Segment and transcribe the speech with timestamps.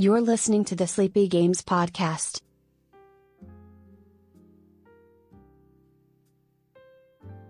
[0.00, 2.40] You're listening to the Sleepy Games Podcast.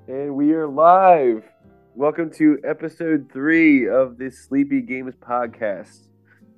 [0.09, 1.45] And we are live.
[1.95, 6.09] Welcome to episode three of the Sleepy Games Podcast.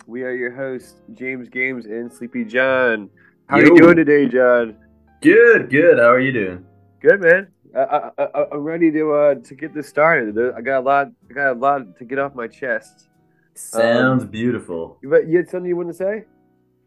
[0.06, 3.10] We are your hosts, James Games and Sleepy John.
[3.50, 3.74] How are Yo.
[3.74, 4.78] you doing today, John?
[5.20, 5.98] Good, good.
[5.98, 6.64] How are you doing?
[7.02, 7.48] Good, man.
[7.76, 7.80] I,
[8.16, 10.38] I, I, I'm ready to uh, to get this started.
[10.56, 11.08] I got a lot.
[11.28, 13.10] I got a lot to get off my chest.
[13.54, 14.98] Sounds beautiful.
[15.02, 16.24] You, you had something you want to say?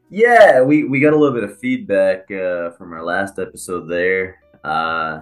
[0.10, 4.40] Yeah, we, we got a little bit of feedback uh, from our last episode there.
[4.64, 5.22] Uh,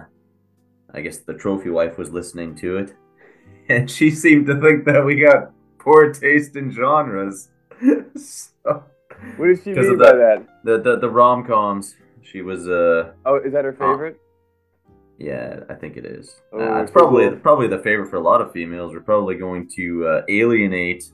[0.92, 2.94] I guess the trophy wife was listening to it,
[3.68, 7.48] and she seemed to think that we got poor taste in genres.
[8.16, 8.84] so,
[9.36, 11.96] What does she mean of by that- the the, the rom coms.
[12.22, 14.18] She was uh Oh, is that her favorite?
[15.18, 16.40] yeah, I think it is.
[16.52, 18.92] Oh, uh, it's probably probably the favorite for a lot of females.
[18.94, 21.04] We're probably going to uh, alienate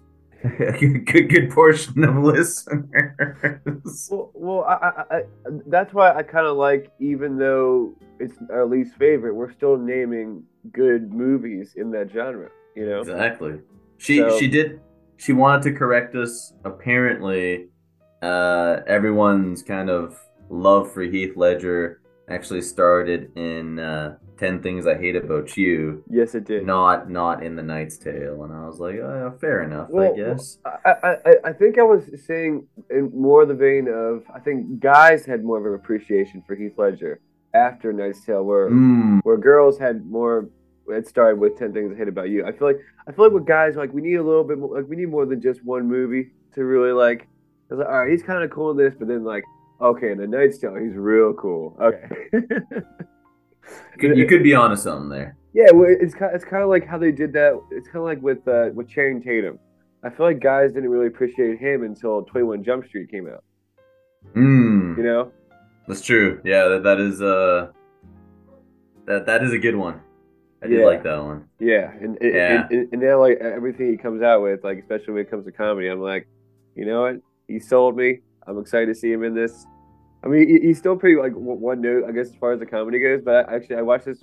[0.45, 4.09] a good good portion of listeners.
[4.11, 5.23] Well, well, I, I, I,
[5.67, 10.45] that's why I kind of like, even though it's our least favorite, we're still naming
[10.73, 12.51] good movies in that genre.
[12.75, 13.01] You know?
[13.01, 13.61] Exactly.
[13.99, 14.81] She So- she did
[15.17, 16.55] she wanted to correct us.
[16.65, 17.69] Apparently,
[18.23, 22.01] uh, everyone's kind of love for Heath Ledger
[22.31, 26.67] actually started in uh, Ten Things I Hate About You, Yes, it did.
[26.67, 28.43] not not in The Knight's Tale.
[28.43, 30.59] And I was like, oh, fair enough, Well, I guess.
[30.65, 34.81] I, I, I- I think I was saying in more the vein of I think
[34.81, 37.21] guys had more of an appreciation for Heath Ledger
[37.55, 40.49] after Knight's Tale, where Mm, where girls had more.
[40.89, 42.45] It started with Ten Things I Hate About You.
[42.47, 44.75] I feel like I feel like with guys like we need a little bit more.
[44.77, 47.29] Like we need more than just one movie to really like.
[47.71, 49.45] I was like, all right, he's kind of cool in this, but then like,
[49.81, 51.77] okay, in the Knight's Tale, he's real cool.
[51.81, 52.31] Okay.
[53.99, 55.37] could, you could be onto something there.
[55.53, 57.61] Yeah, well, it's kind it's kind of like how they did that.
[57.71, 59.59] It's kind of like with uh, with Channing Tatum.
[60.03, 63.45] I feel like guys didn't really appreciate him until Twenty One Jump Street came out.
[64.35, 65.33] Mm, You know?
[65.89, 66.41] that's true.
[66.45, 67.69] Yeah, that, that is uh
[69.07, 70.01] that that is a good one.
[70.63, 71.47] I did like that one.
[71.59, 72.67] Yeah, and and, Yeah.
[72.71, 75.53] and and now like everything he comes out with, like especially when it comes to
[75.53, 76.29] comedy, I'm like,
[76.77, 77.17] you know what?
[77.49, 78.21] He sold me.
[78.47, 79.67] I'm excited to see him in this.
[80.23, 82.99] I mean, he's still pretty like one note, I guess, as far as the comedy
[82.99, 83.23] goes.
[83.25, 84.23] But I, actually, I watched this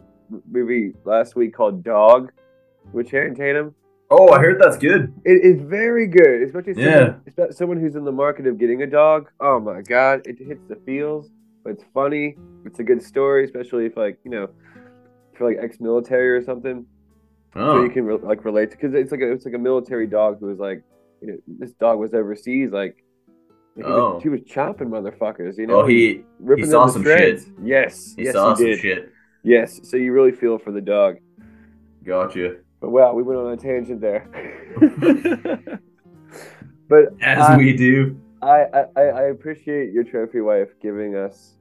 [0.52, 2.32] movie last week called Dog
[2.94, 3.74] with Channing Tatum.
[4.10, 5.14] Oh, I heard that's good.
[5.26, 7.14] It is very good, especially someone, Yeah.
[7.28, 9.30] especially someone who's in the market of getting a dog.
[9.40, 11.30] Oh my god, it hits the feels.
[11.64, 12.38] But it's funny.
[12.64, 14.50] It's a good story, especially if like you know,
[15.36, 16.86] for like ex-military or something,
[17.54, 20.08] so Oh, you can like relate to because it's like a, it's like a military
[20.08, 20.84] dog who was like,
[21.22, 23.04] you know, this dog was overseas like.
[23.78, 24.16] He, Oh.
[24.16, 25.82] was, he was chopping motherfuckers, you know.
[25.82, 26.24] oh, he
[26.56, 27.44] he saw some shreds.
[27.46, 27.54] shit.
[27.64, 28.80] Yes, he yes, saw he some did.
[28.80, 29.12] shit.
[29.44, 31.18] Yes, so you really feel for the dog.
[32.04, 32.56] Gotcha.
[32.82, 34.28] But wow, we went on a tangent there.
[36.90, 38.20] but As I- we do.
[38.42, 38.66] I,
[38.96, 41.54] I, I appreciate your trophy wife giving us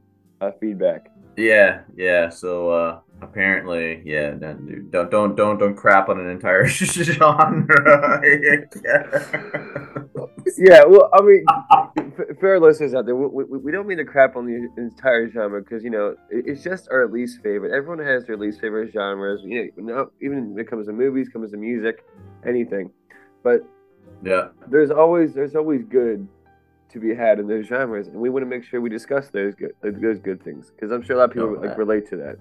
[0.42, 1.10] uh, feedback.
[1.38, 2.28] Yeah, yeah.
[2.28, 4.30] So uh apparently, yeah.
[4.32, 8.20] Don't don't don't don't, don't crap on an entire genre.
[10.58, 11.44] Yeah, well, I mean,
[11.98, 15.28] f- fair listeners out there, we, we, we don't mean to crap on the entire
[15.28, 17.72] genre because you know it's just our least favorite.
[17.76, 19.40] Everyone has their least favorite genres.
[19.44, 22.04] You know, no- even when it comes to movies, comes to music,
[22.46, 22.90] anything.
[23.42, 23.64] But
[24.22, 24.48] yeah.
[24.68, 26.26] there's always there's always good
[26.90, 29.54] to be had in those genres, and we want to make sure we discuss those
[29.54, 32.16] good those good things because I'm sure a lot of people Oh, like relate to
[32.18, 32.36] that.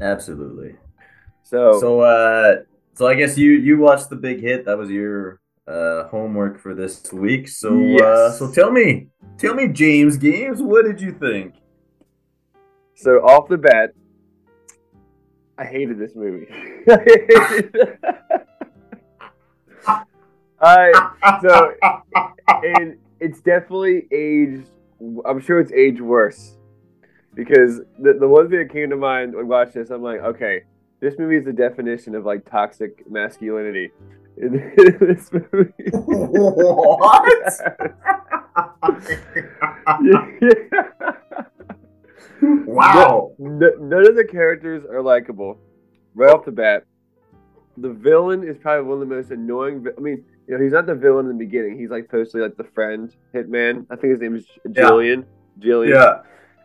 [0.00, 0.76] Absolutely.
[1.42, 2.56] So, So uh
[2.94, 4.64] so I guess you you watched the big hit.
[4.64, 7.48] That was your uh homework for this week.
[7.48, 8.38] So uh Yes.
[8.38, 9.08] so tell me.
[9.38, 11.54] Tell me James Games, what did you think?
[12.94, 13.90] So off the bat,
[15.58, 16.46] I hated this movie.
[20.58, 20.92] I
[21.42, 21.74] so
[22.48, 24.68] and it's definitely aged.
[25.26, 26.55] I'm sure it's aged worse
[27.36, 30.62] because the the one thing that came to mind when watching this, I'm like, okay,
[31.00, 33.90] this movie is the definition of like toxic masculinity.
[34.38, 34.52] In
[35.00, 35.72] this movie.
[35.92, 37.60] What?
[42.66, 43.32] wow.
[43.38, 45.58] No- none of the characters are likable
[46.14, 46.84] right off the bat.
[47.78, 49.82] The villain is probably one of the most annoying.
[49.84, 51.78] vi- I mean, you know, he's not the villain in the beginning.
[51.78, 53.86] He's like supposed to be like the friend hitman.
[53.90, 54.82] I think his name is Yeah.
[54.84, 55.24] Jillian.
[55.60, 55.90] Jillian.
[55.94, 56.22] Yeah.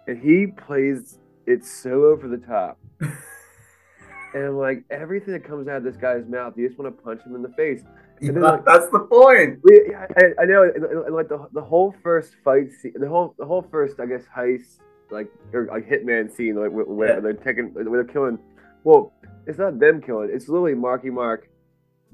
[0.08, 2.78] And he plays it so over the top.
[3.00, 7.04] and I'm like, everything that comes out of this guy's mouth, you just want to
[7.04, 7.84] punch him in the face.
[8.22, 9.60] And like- That's the point.
[9.64, 12.94] We, yeah, I, I know, and, and, and, like the, the whole first fight scene,
[12.96, 16.86] the whole the whole first, I guess, heist, like or like hitman scene, like where,
[16.86, 17.20] where Yeah.
[17.20, 18.38] they're taking, where they're killing.
[18.84, 19.12] Well,
[19.48, 21.50] it's not them killing; it's literally Marky Mark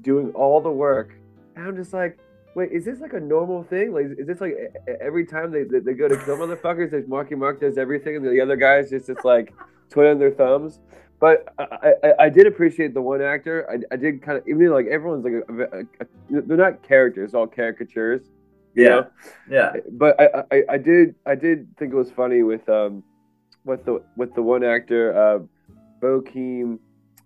[0.00, 1.12] doing all the work.
[1.56, 2.18] And I'm just like,
[2.58, 3.92] wait, is this like a normal thing?
[3.92, 4.56] Like, is this like
[5.00, 8.24] every time they, they, they go to kill motherfuckers, there's Marky Mark does everything, and
[8.24, 9.54] the other guys just just like
[9.90, 10.80] twiddling their thumbs?
[11.20, 13.68] But I, I, I did appreciate the one actor.
[13.70, 17.32] I, I did kind of even like everyone's like a, a, a, they're not characters,
[17.32, 18.22] all caricatures.
[18.74, 19.06] Yeah, know?
[19.48, 19.72] yeah.
[19.92, 23.04] But I, I, I did I did think it was funny with um
[23.64, 25.38] with the with the one actor uh
[26.00, 26.80] Bokeem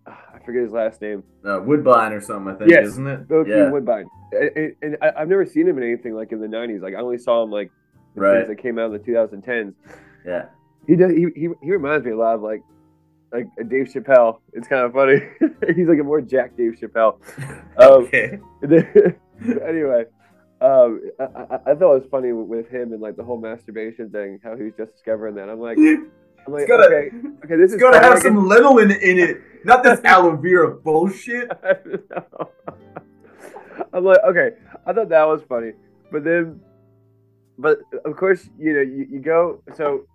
[0.06, 1.22] I forget his last name.
[1.44, 3.20] Uh, Woodbine or something, I think, Yes, isn't it?
[3.46, 4.06] Yeah, Woodbine.
[4.32, 6.82] And, and, I, I've never seen him in anything like in the '90s.
[6.82, 7.70] Like I only saw him like
[8.16, 8.38] in Right.
[8.38, 9.74] things that came out in the 2010s.
[10.26, 10.46] yeah.
[10.86, 11.12] He does.
[11.12, 12.62] He, he, he reminds me a lot of like
[13.32, 14.40] like a Dave Chappelle.
[14.52, 15.20] It's kind of funny.
[15.74, 17.18] He's like a more Jack Dave Chappelle.
[17.78, 18.38] Um, okay.
[19.66, 20.04] anyway,
[20.60, 24.10] um, I, I, I thought it was funny with, him and like the whole masturbation
[24.10, 24.40] thing.
[24.44, 25.48] How he was just discovering that.
[25.48, 25.78] I'm like,
[26.48, 27.10] like, It's gotta, okay,
[27.44, 31.50] okay, this is gotta have some lanolin in it, not this aloe vera bullshit.
[33.92, 34.50] I'm like, okay,
[34.86, 35.72] I thought that was funny,
[36.10, 36.60] but then,
[37.58, 39.62] but of course, you know, you, you go.
[39.76, 40.06] So,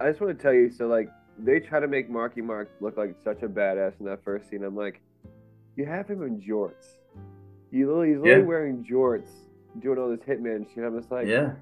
[0.00, 2.96] I just want to tell you, so like, they try to make Marky Mark look
[2.96, 4.64] like such a badass in that first scene.
[4.64, 5.00] I'm like,
[5.76, 6.96] you have him in jorts.
[7.70, 8.46] You literally, he's literally Yeah.
[8.46, 9.28] wearing jorts,
[9.80, 10.84] doing all this hitman shit.
[10.84, 11.52] I'm just like, yeah,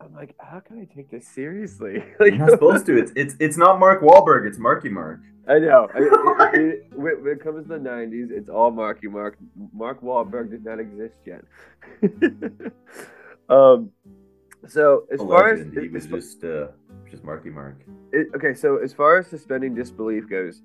[0.00, 1.98] I'm like, how can I take this seriously?
[2.20, 2.96] like, you're not supposed to.
[2.96, 4.46] It's it's it's not Mark Wahlberg.
[4.46, 5.20] It's Marky Mark.
[5.48, 5.88] I know.
[5.94, 9.38] I mean, it, it, it, when, it comes to the '90s, it's all Marky Mark.
[9.72, 11.44] Mark Wahlberg did not exist yet.
[13.48, 13.90] um.
[14.66, 16.68] So as far as, he was as- just uh
[17.10, 17.80] just Marky Mark.
[18.36, 20.62] okay, so as far as suspending disbelief goes,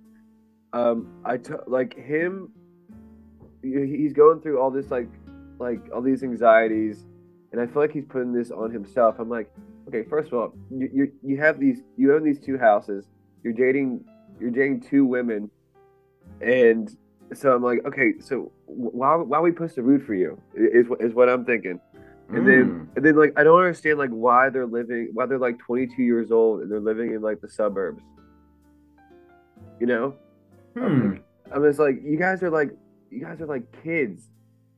[0.73, 2.51] um, I t- like him.
[3.61, 5.07] He's going through all this like,
[5.57, 7.05] like all these anxieties,
[7.53, 9.15] and I feel like he's putting this on himself.
[9.19, 9.49] I'm like,
[9.87, 13.07] okay, first of all, you you, you have these, you own these two houses.
[13.43, 14.03] You're dating,
[14.41, 15.49] you're dating two women,
[16.41, 16.93] and
[17.33, 20.37] so I'm like, okay, so why why are we supposed to root for you?
[20.57, 21.79] i- Is what I'm thinking.
[22.29, 22.87] And then Mm.
[22.95, 26.31] and then like I don't understand like why they're living why they're like 22 years
[26.31, 28.01] old and they're living in like the suburbs.
[29.79, 30.15] You know,
[30.75, 31.17] Hmm.
[31.51, 32.71] I'm just like you guys are like
[33.11, 34.29] you guys are like kids,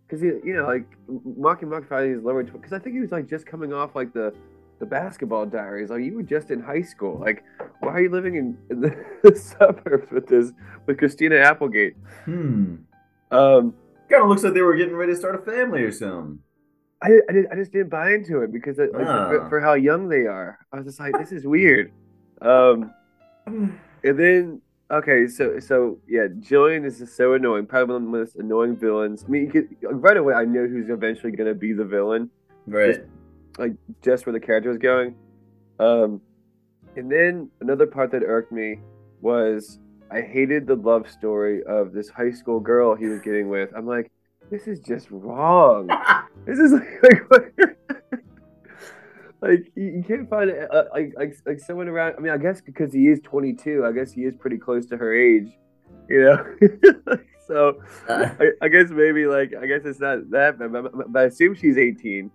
[0.08, 0.86] because you you know like
[1.38, 4.14] Marky Mark finally his lower because I think he was like just coming off like
[4.14, 4.34] the
[4.80, 7.44] the basketball diaries like you were just in high school like
[7.80, 10.52] why are you living in, in the, the suburbs with this
[10.86, 11.96] with Christina Applegate?
[12.26, 12.76] Hmm.
[13.32, 13.74] Um,
[14.10, 16.40] Kind of looks like they were getting ready to start a family or something.
[17.02, 19.30] I, I, did, I just didn't buy into it because it, like, Ah.
[19.30, 20.60] for, for how young they are.
[20.72, 21.92] I was just like, this is weird.
[22.42, 22.94] Um,
[23.48, 24.62] and then
[24.92, 27.66] okay, so so yeah, Jillian is just so annoying.
[27.66, 29.24] Probably one of the most annoying villains.
[29.26, 32.30] I mean, could, right away, I know who's eventually going to be the villain,
[32.68, 32.96] Right.
[32.96, 33.02] just
[33.58, 35.16] like just where the character was going.
[35.80, 36.22] Um,
[36.96, 38.80] and then another part that irked me
[39.22, 39.80] was
[40.12, 43.70] I hated the love story of this high school girl he was getting with.
[43.76, 44.12] I'm like,
[44.52, 45.90] this is just wrong.
[46.46, 46.88] This is like,
[47.32, 48.20] like, what-
[49.48, 52.16] like you, can't find uh, like like like someone around.
[52.18, 54.98] I mean, I guess because he is 22, I guess he is pretty close to
[54.98, 55.58] her age,
[56.10, 56.46] you know.
[57.48, 61.26] so I, I guess maybe like I guess it's not that, bad, but, but, I
[61.26, 62.32] assume she's 18.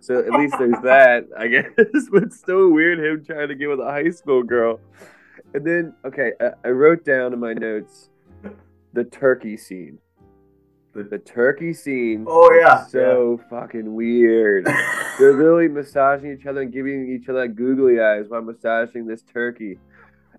[0.00, 1.70] So at least there's that, I guess.
[2.12, 4.80] but still weird him trying to get with a high school girl.
[5.52, 8.08] And then okay, I, I wrote down in my notes
[8.92, 9.98] the turkey scene.
[10.94, 12.24] The turkey scene.
[12.28, 14.64] Oh, yeah, so fucking weird.
[15.18, 19.22] They're literally massaging each other and giving each other like googly eyes while massaging this
[19.22, 19.78] turkey.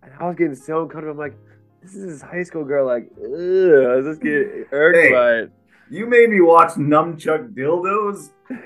[0.01, 1.11] And I was getting so uncomfortable.
[1.11, 1.37] I'm like,
[1.81, 2.85] this is this high school girl.
[2.85, 3.25] Like, ugh.
[3.27, 5.11] I was just getting irked Hey.
[5.11, 5.51] by it.
[5.89, 8.29] You made me watch nunchuck dildos.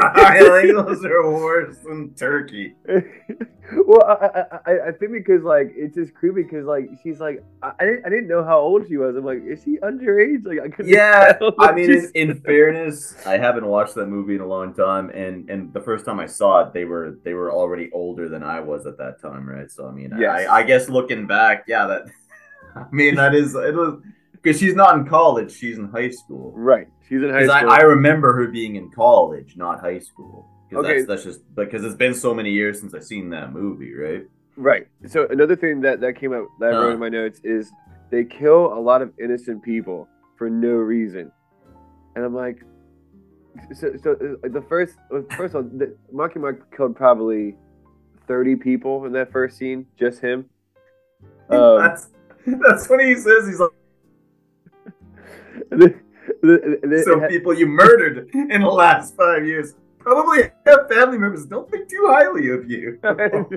[0.00, 2.74] I think those are worse than turkey.
[3.86, 7.72] well, I, I, I, think because like it's just creepy because like she's like I,
[7.78, 9.16] I didn't I didn't know how old she was.
[9.16, 10.44] I'm like, is she underage?
[10.44, 10.92] Like I couldn't.
[10.92, 11.38] Yeah.
[11.58, 15.48] I mean, in, in fairness, I haven't watched that movie in a long time, and
[15.48, 18.60] and the first time I saw it, they were they were already older than I
[18.60, 19.70] was at that time, right?
[19.70, 20.48] So I mean, Yes.
[20.48, 22.06] I, I guess looking back, yeah, that
[22.76, 24.00] I mean that is it was
[24.32, 26.52] because she's not in college, she's in high school.
[26.54, 26.88] right.
[27.08, 27.78] She's in high Because I.
[27.78, 30.48] I remember her being in college, not high school.
[30.68, 30.94] Because Okay.
[30.96, 34.24] that's, that's just because it's been so many years since I've seen that movie, right?
[34.56, 34.88] Right.
[35.06, 36.94] So another thing that that came up that I wrote Huh.
[36.94, 37.70] in my notes is
[38.10, 41.30] they kill a lot of innocent people for no reason,
[42.14, 42.62] and I'm like,
[43.74, 44.12] so so
[44.44, 47.54] uh, the first uh, first of all, the, Marky Mark killed probably
[48.26, 50.48] thirty people in that first scene, just him.
[51.48, 52.08] Um, that's
[52.44, 53.46] that's what he says.
[53.46, 53.70] He's like,
[56.42, 59.74] and then- and some people you murdered in the last five years
[60.06, 62.96] probably have family members don't think too highly of you.
[63.04, 63.48] I know.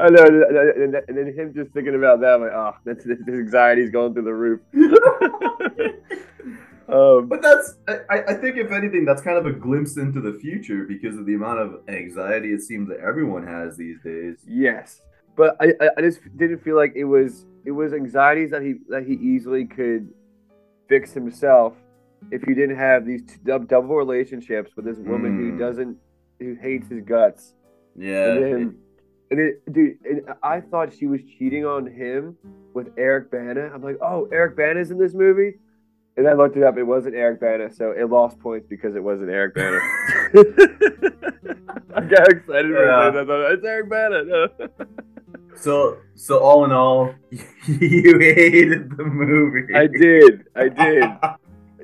[0.00, 3.90] I know, and, then him just thinking about that, I'm like, oh, that's his anxiety's
[3.90, 4.60] going through the roof.
[6.90, 10.38] Um, But that's, I, I think, if anything, that's kind of a glimpse into the
[10.38, 14.38] future because of the amount of anxiety it seems that everyone has these days.
[14.46, 15.02] Yes,
[15.36, 18.76] but I, I, I just didn't feel like it was it was anxieties that he
[18.88, 20.08] that he easily could
[20.88, 21.74] fix himself
[22.30, 25.58] if he didn't have these double relationships with this woman who Mm.
[25.58, 25.96] doesn't
[26.40, 27.54] who hates his guts.
[27.96, 28.32] Yeah.
[28.32, 28.76] And then,
[29.30, 32.36] and it, dude, and I thought she was cheating on him
[32.74, 33.70] with Eric Bana.
[33.74, 35.58] I'm like, oh, Eric Bana's in this movie.
[36.16, 36.76] And I looked it up.
[36.78, 39.78] It wasn't Eric Bana, so it lost points because it wasn't Eric Bana.
[41.94, 43.10] I got excited Yeah.
[43.12, 43.16] said.
[43.16, 44.24] I thought, It's Eric Bana.
[44.24, 44.48] No.
[45.60, 49.74] So, so all in all, you hated the movie.
[49.74, 50.46] I did.
[50.54, 51.04] I did.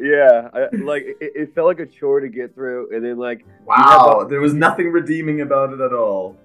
[0.00, 0.48] Yeah.
[0.52, 4.26] I, like it, it felt like a chore to get through, and then like wow,
[4.28, 6.36] there was nothing redeeming about it at all.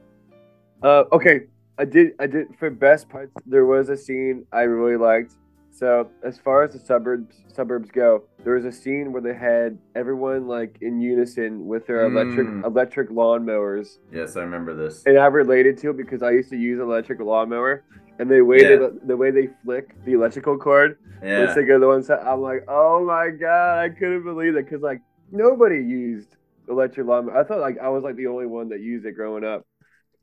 [0.82, 1.42] Uh, okay,
[1.78, 2.14] I did.
[2.20, 3.32] I did for best parts.
[3.46, 5.34] There was a scene I really liked.
[5.80, 9.80] So as far as the suburbs suburbs go, there was a scene where they had
[9.96, 12.66] everyone like in unison with their electric Mm.
[12.66, 15.06] electric lawnmowers, Yes, I remember this.
[15.06, 17.86] and I related to it because I used to use an electric lawnmower,
[18.20, 21.40] and the way they the way they flick the electrical cord, Yeah.
[21.40, 24.66] once they go to one side, I'm like, oh my god, I couldn't believe it
[24.66, 25.00] because like
[25.32, 26.36] nobody used
[26.68, 27.38] electric lawnmower.
[27.38, 29.66] I thought like I was like the only one that used it growing up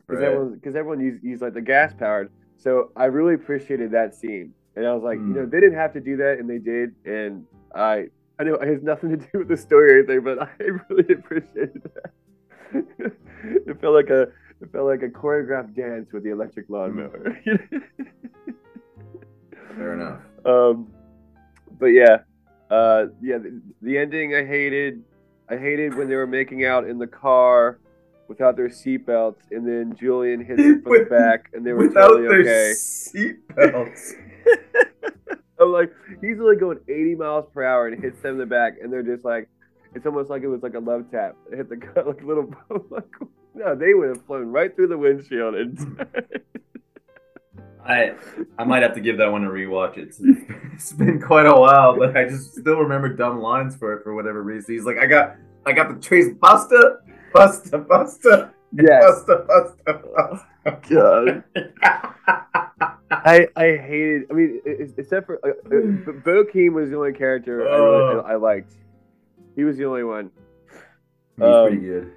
[0.06, 0.26] because Right.
[0.26, 2.28] everyone because everyone used, used like the gas powered.
[2.58, 5.28] So I really appreciated that scene, and I was like, Mm.
[5.28, 8.54] you know, they didn't have to do that, and they did, and I I know
[8.54, 10.48] it has nothing to do with the story or anything, but I
[10.88, 12.12] really appreciated that.
[13.66, 14.22] it felt like a
[14.60, 17.38] it felt like a choreographed dance with the electric lawnmower.
[19.76, 20.20] Fair enough.
[20.46, 20.88] um,
[21.78, 22.18] but yeah,
[22.70, 25.02] uh, yeah, the, the ending I hated.
[25.48, 27.78] I hated when they were making out in the car
[28.26, 32.08] without their seatbelts, and then Julian hits them from the back, and they were Without
[32.08, 32.72] totally their okay.
[32.74, 34.14] seatbelts.
[35.60, 38.74] I'm like, he's like going 80 miles per hour and hits them in the back,
[38.82, 39.48] and they're just like,
[39.94, 41.36] it's almost like it was like a love tap.
[41.50, 42.52] It hit the car like a little.
[42.90, 43.04] Like,
[43.54, 45.54] no, they would have flown right through the windshield.
[45.54, 46.06] And
[47.86, 48.14] I
[48.58, 49.96] I might have to give that one a rewatch.
[49.96, 50.20] It's
[50.74, 54.14] it's been quite a while, but I just still remember dumb lines for it for
[54.14, 54.74] whatever reason.
[54.74, 57.00] He's like, I got I got the trace Buster,
[57.32, 59.44] Buster, pasta, yes, buster,
[60.64, 62.44] pasta, God.
[63.10, 63.28] Pasta.
[63.28, 64.22] I I hated.
[64.30, 68.20] I mean, except for uh, uh, Bokeem was the only character I, really.
[68.24, 68.72] I, I liked.
[69.54, 70.30] He was the only one.
[71.36, 72.12] He's Um, pretty good.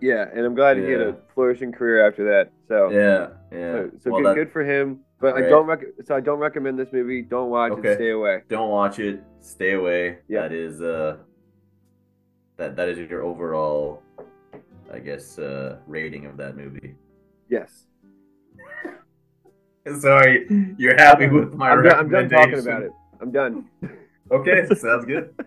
[0.00, 2.50] Yeah, and I'm glad he had a flourishing career after that.
[2.68, 3.72] So, Yeah, yeah.
[3.72, 5.00] so, so Well, good, that- good for him.
[5.18, 7.22] But I don't rec- so I don't recommend this movie.
[7.22, 7.92] Don't watch Okay.
[7.92, 7.94] it.
[7.96, 8.42] Stay away.
[8.48, 9.22] Don't watch it.
[9.40, 10.18] Stay away.
[10.28, 10.42] Yeah.
[10.42, 11.16] That is uh
[12.58, 14.02] that that is your overall
[14.92, 16.96] I guess uh rating of that movie.
[17.48, 17.86] Yes.
[20.00, 20.46] Sorry,
[20.78, 22.92] you're happy with my I'm done, I'm done talking about it.
[23.20, 23.68] I'm done.
[24.28, 25.32] Okay, sounds good.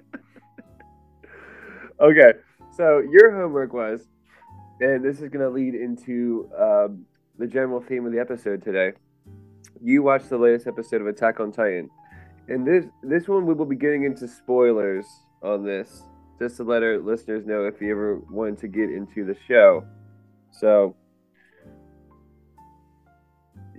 [2.01, 2.31] Okay,
[2.71, 4.07] so your homework was,
[4.79, 7.05] and this is going to lead into um,
[7.37, 8.93] the general theme of the episode today.
[9.83, 11.89] You watched the latest episode of Attack on Titan,
[12.47, 15.05] and this this one we will be getting into spoilers
[15.43, 16.03] on this,
[16.39, 19.83] just to let our listeners know if you ever wanted to get into the show.
[20.51, 20.95] So,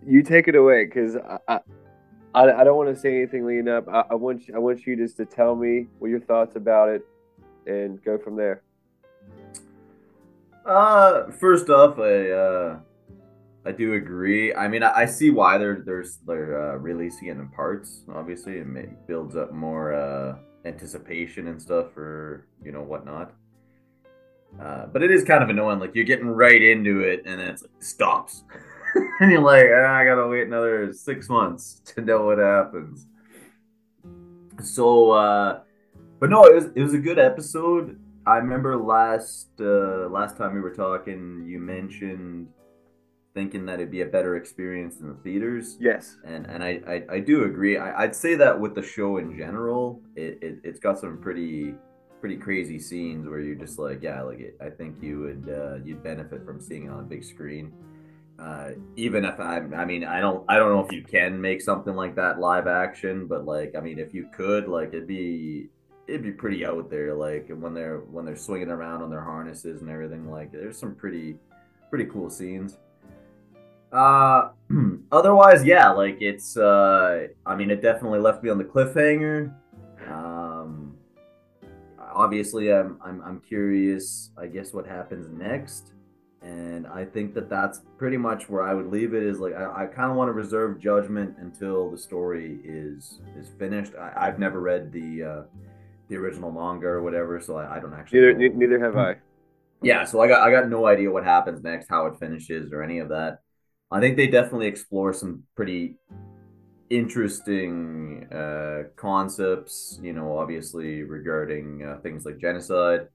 [0.06, 1.60] you take it away, because I, I
[2.34, 3.88] I don't want to say anything leading up.
[3.88, 6.88] I, I want you, I want you just to tell me what your thoughts about
[6.88, 7.06] it,
[7.66, 8.62] and go from there.
[10.64, 12.78] Uh, first off, I uh,
[13.64, 14.54] I do agree.
[14.54, 18.02] I mean, I, I see why they're they're they're uh, releasing it in parts.
[18.14, 23.32] Obviously, it may, builds up more uh, anticipation and stuff for you know whatnot.
[24.60, 25.78] Uh, but it is kind of annoying.
[25.78, 28.44] Like you're getting right into it, and then it's like, stops,
[29.20, 33.06] and you're like, "Ah, I gotta wait another six months to know what happens.
[34.62, 35.60] So, uh,
[36.18, 37.98] but no, it was it was a good episode.
[38.26, 42.48] I remember last uh, last time we were talking, you mentioned
[43.32, 46.16] thinking that it'd be a better experience in the theaters, Yes.
[46.24, 47.78] and and I I, I do agree.
[47.78, 51.74] I, I'd say that with the show in general, it, it it's got some pretty
[52.20, 54.56] pretty crazy scenes where you're just like, yeah, like it.
[54.60, 57.72] I think you would uh, you'd benefit from seeing it on a big screen.
[58.40, 61.60] Uh, even if I, I mean, I don't, I don't know if you can make
[61.60, 65.68] something like that live action, but like, I mean, if you could, like, it'd be,
[66.06, 67.14] it'd be pretty out there.
[67.14, 70.30] Like when they're when they're swinging around on their harnesses and everything.
[70.30, 71.36] Like, there's some pretty,
[71.90, 72.78] pretty cool scenes.
[73.92, 74.50] Uh,
[75.12, 79.54] otherwise, yeah, like it's, uh, I mean, it definitely left me on the cliffhanger.
[80.10, 80.96] Um,
[81.98, 84.30] obviously, I'm, I'm, I'm curious.
[84.38, 85.92] I guess what happens next
[86.42, 89.22] and I think that that's pretty much where I would leave it.
[89.22, 93.50] Is like I, I kind of want to reserve judgment until the story is is
[93.58, 93.92] finished.
[93.98, 95.42] I, I've never read the uh,
[96.08, 98.20] the original manga or whatever, so I, I don't actually.
[98.34, 99.16] Neither neither have I.
[99.82, 102.82] Yeah, so I got I got no idea what happens next, how it finishes, or
[102.82, 103.40] any of that.
[103.90, 105.96] I think they definitely explore some pretty
[106.88, 109.98] interesting uh, concepts.
[110.02, 113.08] You know, obviously regarding uh, things like genocide.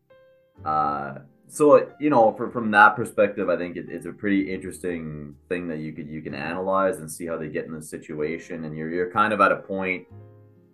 [0.64, 5.36] Uh, so you know, for, from that perspective, I think it, it's a pretty interesting
[5.50, 8.66] thing that you could you can analyze and see how they get in the situation.
[8.66, 10.08] And you're you're kind of at a point,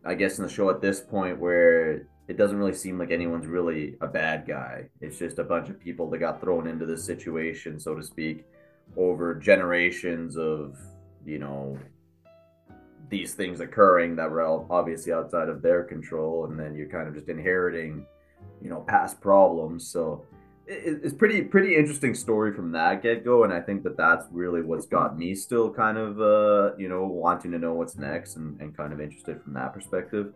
[0.05, 3.45] I guess, in the show at this point where it doesn't really seem like anyone's
[3.45, 4.87] really a bad guy.
[5.01, 8.45] It's just a bunch of people that got thrown into this situation, so to speak,
[8.95, 10.77] over generations of,
[11.25, 11.77] you know,
[13.09, 17.13] these things occurring that were obviously outside of their control, and then you're kind of
[17.13, 18.05] just inheriting,
[18.61, 19.85] you know, past problems.
[19.85, 20.25] So
[20.71, 24.61] it's pretty pretty interesting story from that get go, and I think that that's really
[24.61, 28.59] what's got me still kind of, uh, you know, wanting to know what's next and,
[28.61, 30.33] and kind of interested from that perspective.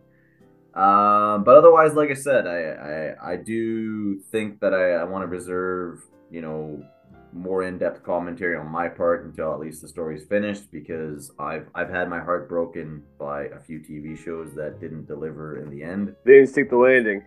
[0.74, 5.24] Um, but otherwise, like I said, I, I, I do think that I, I want
[5.24, 6.84] to reserve, you know,
[7.32, 11.90] more in-depth commentary on my part until at least the story's finished because I've I've
[11.90, 16.14] had my heart broken by a few TV shows that didn't deliver in the end.
[16.26, 17.24] They didn't stick the landing.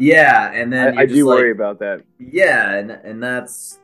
[0.00, 2.02] Yeah, and then I, I do worry about that.
[2.18, 3.80] Yeah, and and that's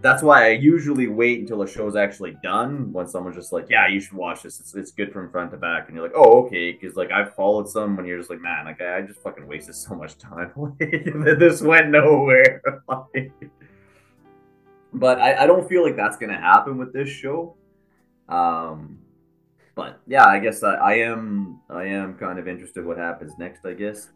[0.00, 2.90] that's why I usually wait until a show's actually done.
[2.90, 4.60] When someone's just like, "Yeah, you should watch this.
[4.60, 7.34] It's, it's good from front to back," and you're like, "Oh, okay," because like I've
[7.34, 10.16] followed some when you're just like, "Man, like I, I just fucking wasted so much
[10.16, 10.52] time.
[10.78, 12.62] this went nowhere."
[14.94, 17.56] but I, I don't feel like that's gonna happen with this show.
[18.26, 19.00] Um,
[19.74, 23.66] but yeah, I guess I, I am I am kind of interested what happens next.
[23.66, 24.08] I guess.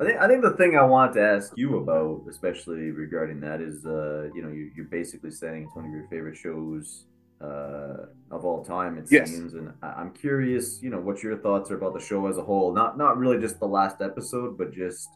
[0.00, 3.60] I think I think the thing I want to ask you about, especially regarding that,
[3.60, 7.04] is uh, you know you, you're basically saying it's one of your favorite shows
[7.40, 8.98] uh, of all time.
[8.98, 9.30] It Yes.
[9.30, 12.36] seems, and I- I'm curious, you know, what your thoughts are about the show as
[12.38, 12.72] a whole.
[12.72, 15.08] Not not really just the last episode, but just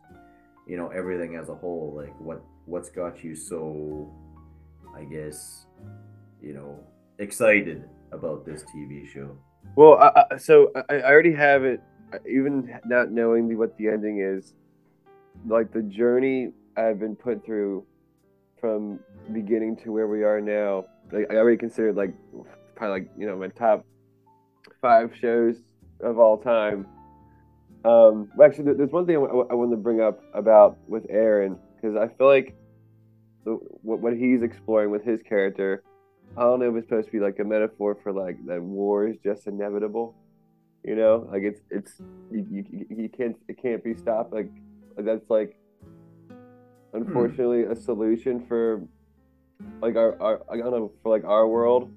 [0.67, 1.95] you know everything as a whole.
[1.97, 4.13] Like what what's got you so,
[4.97, 5.67] I guess,
[6.41, 6.79] you know,
[7.19, 9.37] excited about this TV show.
[9.77, 11.81] Well, I, I, so I, I already have it,
[12.29, 14.55] even not knowing the, what the ending is.
[15.47, 17.85] Like the journey I've been put through
[18.61, 19.01] from
[19.33, 20.87] beginning to where we are now.
[21.11, 22.15] Like I already considered like
[22.75, 23.85] probably like you know my top
[24.81, 25.57] five shows
[26.01, 26.87] of all time.
[27.85, 31.97] Um, actually, there's one thing I, wa- wanted to bring up about with Eren because
[31.97, 32.55] I feel like
[33.45, 35.83] the, what, what he's exploring with his character
[36.37, 39.07] I don't know if it's supposed to be like a metaphor for like that war
[39.07, 40.15] is just inevitable.
[40.83, 41.93] You know, like it's it's
[42.31, 44.33] you, you, you can't it can't be stopped.
[44.33, 44.51] Like
[44.99, 45.57] that's like
[46.93, 48.83] unfortunately a solution for
[49.81, 51.93] like our, our I don't know for like our world.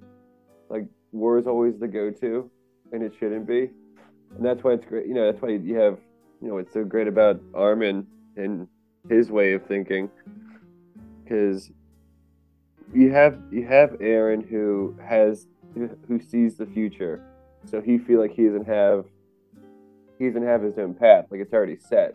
[0.70, 2.50] Like war is always the go to,
[2.92, 3.72] and it shouldn't be.
[4.36, 5.08] And that's why it's great.
[5.08, 6.00] You know, that's why you have
[6.42, 8.68] you know it's so great about Armin and
[9.10, 10.10] his way of thinking
[11.24, 11.72] because
[12.94, 15.48] you have you have Eren who has
[16.08, 17.22] who sees the future,
[17.66, 19.06] so he feel like he doesn't have
[20.18, 22.14] he doesn't have his own path, like it's already set,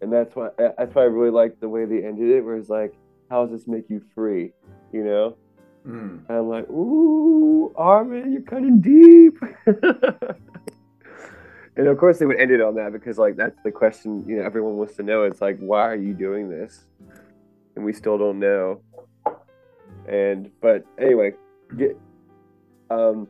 [0.00, 2.68] and that's why that's why I really like the way they ended it, where it's
[2.68, 2.94] like,
[3.30, 4.52] how does this make you free,
[4.92, 5.36] you know?
[5.86, 6.28] Mm.
[6.28, 9.38] And I'm like, ooh, Armin, you're cutting deep.
[11.76, 14.36] and of course, they would end it on that because, like, that's the question you
[14.36, 15.22] know everyone wants to know.
[15.24, 16.84] It's like, why are you doing this?
[17.76, 18.82] And we still don't know.
[20.06, 21.32] And but anyway,
[21.76, 21.98] get
[22.90, 23.28] um,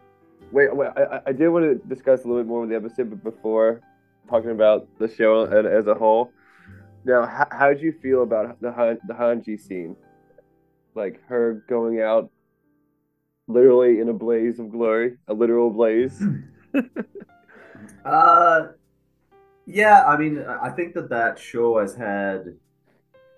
[0.52, 3.11] wait, wait I, I- did want to discuss a little bit more with the episode,
[3.11, 3.81] but before
[4.28, 6.31] talking about the show as a whole.
[7.09, 9.97] Now, how how did you feel about the Han, the Hanji scene?
[10.94, 12.31] Like her going out
[13.47, 16.23] literally in a blaze of glory, a literal blaze.
[18.05, 18.68] Uh,
[19.66, 22.57] yeah, I mean, I think that that show has had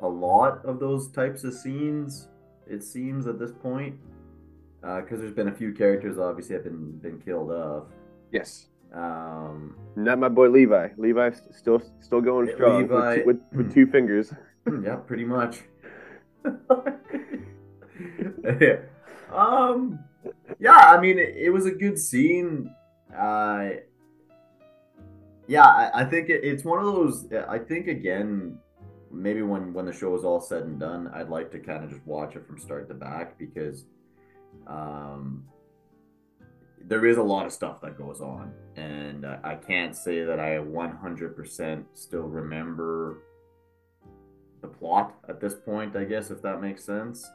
[0.00, 2.28] a lot of those types of scenes.
[2.66, 3.96] It seems at this point,
[4.80, 7.84] because there's been a few characters obviously have been been killed off.
[8.32, 8.69] Yes.
[8.92, 10.88] Um, Not my boy Levi.
[10.96, 14.32] Levi's still still going strong Levi- with, two, with, with two fingers.
[14.84, 15.60] yeah, pretty much.
[18.60, 18.76] yeah.
[19.32, 20.00] Um.
[20.58, 22.74] Yeah, I mean, it, it was a good scene.
[23.16, 23.68] Uh,
[25.46, 27.32] yeah, I, I think it, it's one of those.
[27.48, 28.58] I think again,
[29.12, 31.90] maybe when when the show is all said and done, I'd like to kind of
[31.90, 33.84] just watch it from start to back because,
[34.66, 35.44] um,
[36.86, 40.40] there is a lot of stuff that goes on, and I, I can't say that
[40.40, 43.18] I 100% still remember
[44.60, 47.30] the plot at this point, I guess, if that makes sense.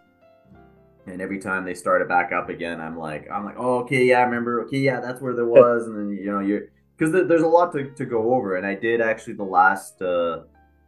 [1.07, 4.05] And every time they start it back up again, I'm like, I'm like, oh, okay,
[4.05, 4.61] yeah, I remember.
[4.65, 5.85] Okay, yeah, that's where there was.
[5.87, 8.73] And then you know, you're because there's a lot to, to go over, and I
[8.73, 10.41] did actually the last uh,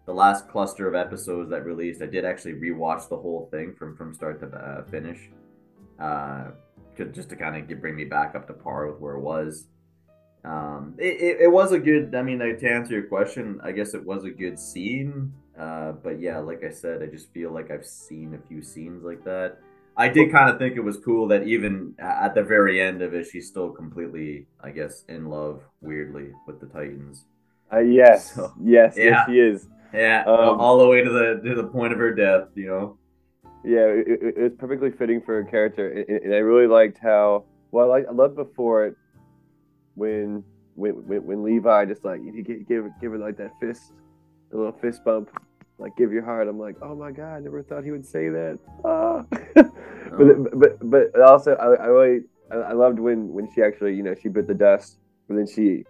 [0.05, 2.01] the last cluster of episodes that released.
[2.01, 5.29] I did actually rewatch the whole thing from from start to uh, finish,
[5.99, 6.45] uh,
[7.05, 9.67] just to kind of bring me back up to par with where it was.
[10.43, 12.15] Um, it, it, it was a good.
[12.15, 15.33] I mean, to answer your question, I guess it was a good scene.
[15.59, 19.03] Uh, but yeah, like I said, I just feel like I've seen a few scenes
[19.03, 19.57] like that.
[19.99, 23.15] I did kind of think it was cool that even at the very end of
[23.15, 27.25] it, she's still completely, I guess, in love weirdly with the Titans.
[27.73, 29.03] Uh, yes, so, yes, yeah.
[29.03, 29.67] yes, she is.
[29.91, 32.97] Yeah, um, all the way to the to the point of her death, you know.
[33.63, 36.97] Yeah, it, it, it was perfectly fitting for her character, and, and I really liked
[36.97, 37.45] how.
[37.71, 38.95] Well, I, I loved before it
[39.95, 40.43] when
[40.75, 43.91] when when, Levi just like he give give give her like that fist,
[44.53, 45.29] a little fist bump,
[45.79, 46.47] like give your heart.
[46.47, 48.59] I'm like, oh my god, I never thought he would say that.
[48.85, 49.23] Ah.
[50.17, 54.15] but, but but also I, I really I loved when when she actually you know
[54.15, 55.83] she bit the dust, and then she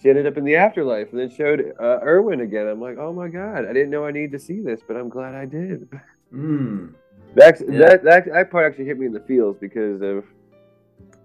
[0.00, 2.66] she ended up in the afterlife, and then showed uh, Erwin again.
[2.66, 5.08] I'm like, oh my god, I didn't know I needed to see this, but I'm
[5.08, 5.88] glad I did.
[6.34, 6.94] Mm.
[7.34, 7.78] That, yeah.
[7.78, 10.24] that that that part actually hit me in the feels because of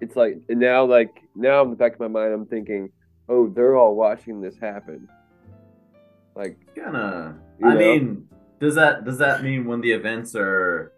[0.01, 2.91] it's like and now like now in the back of my mind I'm thinking,
[3.27, 5.07] oh, they're all watching this happen.
[6.35, 7.35] Like kind of.
[7.63, 7.79] I know?
[7.79, 8.27] mean,
[8.59, 10.93] does that does that mean when the events are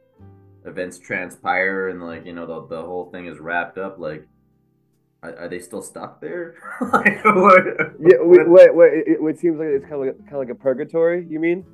[0.66, 4.28] events transpire and like you know the the whole thing is wrapped up like
[5.24, 6.56] are, are they still stuck there?
[6.94, 7.64] like, what,
[8.00, 10.50] yeah, wait, wait, wait, it, it, seems like it's kind of like kind of like
[10.50, 11.26] a purgatory.
[11.30, 11.66] You mean?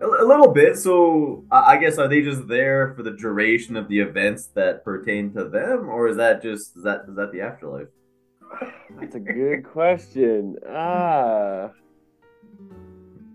[0.00, 0.76] A, a little bit.
[0.78, 5.32] So I guess are they just there for the duration of the events that pertain
[5.34, 7.88] to them, or is that just is that is that the afterlife?
[9.00, 10.56] That's a good question.
[10.68, 11.70] Ah.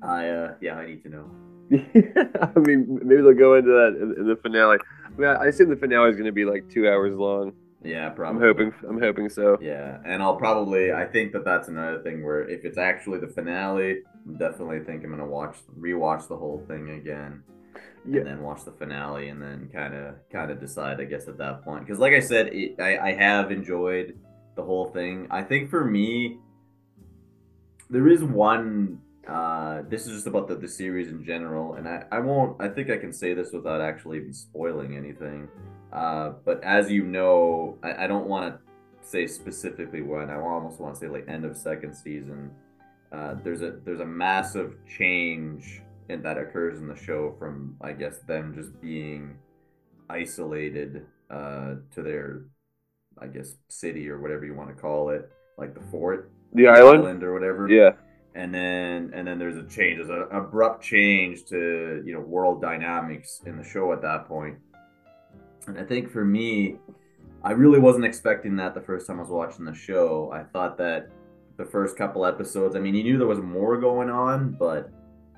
[0.04, 1.32] I uh yeah, I need to know.
[1.72, 4.78] I mean, maybe they'll go into that in, in the finale.
[5.06, 7.54] I mean, I assume the finale is going to be like two hours long.
[7.86, 8.42] Yeah, probably.
[8.42, 8.74] I'm hoping.
[8.90, 9.58] I'm hoping so.
[9.62, 10.92] Yeah, and I'll probably.
[10.92, 15.04] I think that that's another thing where if it's actually the finale, I'm definitely think
[15.04, 17.44] I'm gonna watch rewatch the whole thing again,
[18.08, 18.20] yeah.
[18.20, 21.00] and then watch the finale, and then kind of kind of decide.
[21.00, 24.18] I guess at that point, because like I said, it, I I have enjoyed
[24.56, 25.28] the whole thing.
[25.30, 26.40] I think for me,
[27.90, 32.04] there is one uh, this is just about the, the series in general, and I,
[32.12, 32.62] I won't.
[32.62, 35.48] I think I can say this without actually even spoiling anything.
[35.96, 40.30] Uh, but as you know, I, I don't want to say specifically when.
[40.30, 42.52] I almost want to say like end of second season.
[43.14, 47.94] Uh, there's a there's a massive change in, that occurs in the show from I
[47.94, 49.38] guess them just being
[50.10, 52.42] isolated uh, to their
[53.18, 57.04] I guess city or whatever you want to call it, like the fort, the island,
[57.04, 57.70] island or whatever.
[57.70, 57.92] Yeah
[58.38, 62.62] and then and then there's a change there's an abrupt change to you know world
[62.62, 64.58] dynamics in the show at that point
[65.68, 66.78] and i think for me
[67.44, 70.32] i really wasn't expecting that the first time i was watching the show.
[70.34, 71.10] I thought that
[71.58, 74.92] the first couple episodes i mean you knew there was more going on but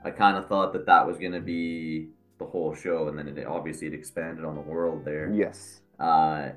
[0.04, 2.10] i kind of thought that that was going to be
[2.40, 5.32] the whole show and then it obviously it expanded on the world there.
[5.34, 5.82] Yes.
[6.00, 6.50] Uh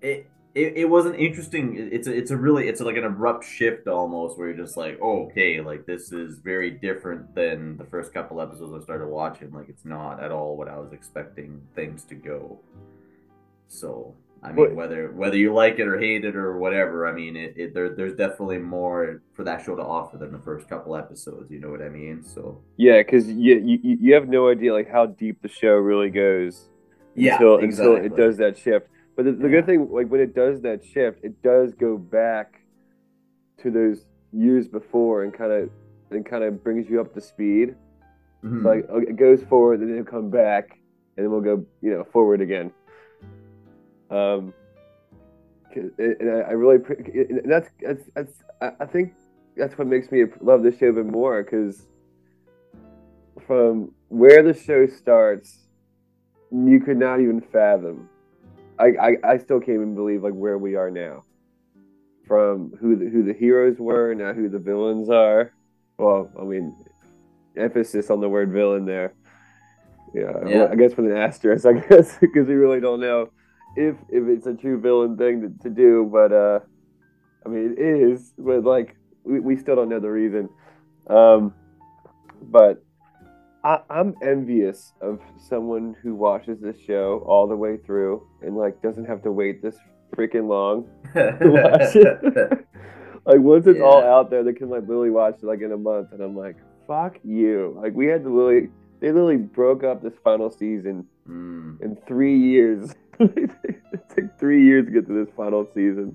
[0.00, 3.44] it it, it was an interesting it's a it's a really it's like an abrupt
[3.44, 7.84] shift almost where you're just like oh, okay like this is very different than the
[7.84, 9.52] first couple episodes i started watching.
[9.52, 12.60] Like it's not at all what i was expecting things to go.
[13.68, 17.34] So i mean whether whether you like it or hate it or whatever i mean
[17.34, 20.94] it, it there, there's definitely more for that show to offer than the first couple
[20.94, 22.22] episodes you know what i mean?
[22.22, 26.08] So yeah because you, you you have no idea like how deep the show really
[26.08, 26.68] goes
[27.16, 27.96] yeah until, exactly.
[27.96, 28.86] until it does that shift
[29.18, 32.60] but the, the good thing, like when it does that shift, it does go back
[33.60, 35.70] to those years before and kind of
[36.12, 37.74] and kind of brings you up to speed.
[38.44, 38.62] Mm-hmm.
[38.62, 40.78] So like it goes forward, and then it'll come back,
[41.16, 42.70] and then we'll go, you know, forward again.
[44.08, 44.54] Um,
[45.74, 46.78] and I, I really,
[47.12, 49.14] and that's that's that's I think
[49.56, 51.88] that's what makes me love this show even more because
[53.48, 55.66] from where the show starts,
[56.52, 58.08] you could not even fathom
[58.78, 61.24] I, I, I still can't even believe like where we are now.
[62.26, 65.52] From who the, who the heroes were, now who the villains are.
[65.96, 66.76] Well, I mean,
[67.56, 69.14] emphasis on the word villain there.
[70.14, 70.68] Yeah, yeah.
[70.70, 73.30] I guess with an asterisk, I guess, because we really don't know
[73.76, 76.08] if if it's a true villain thing to, to do.
[76.10, 76.60] But uh,
[77.44, 78.32] I mean, it is.
[78.38, 80.48] But like, we, we still don't know the reason.
[81.08, 81.54] Um,
[82.42, 82.84] but
[83.64, 88.80] I, am envious of someone who watches this show all the way through and like
[88.82, 89.76] doesn't have to wait this
[90.16, 92.22] freaking long to watch it.
[93.26, 93.84] like once it's yeah.
[93.84, 96.36] all out there, they can like literally watch it like in a month, and I'm
[96.36, 97.78] like, fuck you.
[97.80, 98.68] Like we had to literally,
[99.00, 101.80] they literally broke up this final season mm.
[101.80, 102.94] in three years.
[103.20, 103.50] it
[104.14, 106.14] took three years to get to this final season.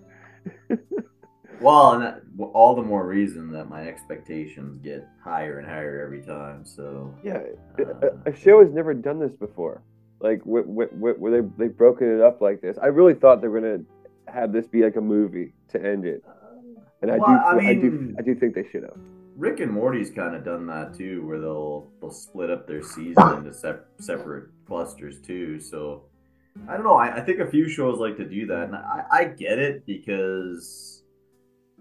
[1.62, 2.22] Well, and that,
[2.54, 6.66] all the more reason that my expectations get higher and higher every time.
[6.66, 7.42] So Yeah,
[7.80, 9.82] uh, a, a show has never done this before.
[10.20, 12.78] Like where, they they've broken it up like this.
[12.82, 13.84] I really thought they were gonna
[14.28, 16.24] have this be like a movie to end it,
[17.02, 18.98] and I Well, do I I, do I do think they should have.
[19.36, 23.38] Rick and Morty's kind of done that too, where they'll they'll split up their season
[23.38, 25.60] into sep- separate clusters too.
[25.60, 26.04] So
[26.68, 26.96] I don't know.
[26.96, 29.86] I, I think a few shows like to do that, and I, I get it
[29.86, 30.93] because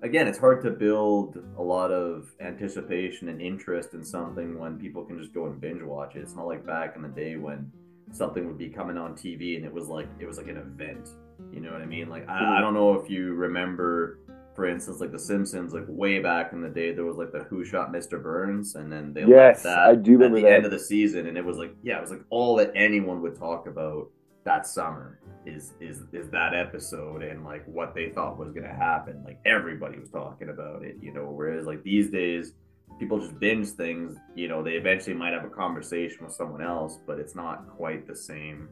[0.02, 5.04] again, it's hard to build a lot of anticipation and interest in something when people
[5.04, 6.20] can just go and binge watch it.
[6.20, 7.70] It's not like back in the day when
[8.10, 11.08] something would be coming on TV and it was like it was like an event.
[11.52, 12.08] You know what I mean?
[12.08, 14.18] Like I, I don't know if you remember
[14.54, 17.44] for instance, like The Simpsons, like way back in the day, there was like the
[17.44, 18.22] Who Shot Mr.
[18.22, 20.54] Burns, and then they Yes, left that I do remember at the that.
[20.56, 23.22] end of the season, and it was like, yeah, it was like all that anyone
[23.22, 24.10] would talk about
[24.44, 29.22] that summer is is is that episode and like what they thought was gonna happen.
[29.24, 31.30] Like everybody was talking about it, you know.
[31.30, 32.52] Whereas like these days,
[32.98, 34.16] people just binge things.
[34.34, 38.06] You know, they eventually might have a conversation with someone else, but it's not quite
[38.06, 38.68] the same.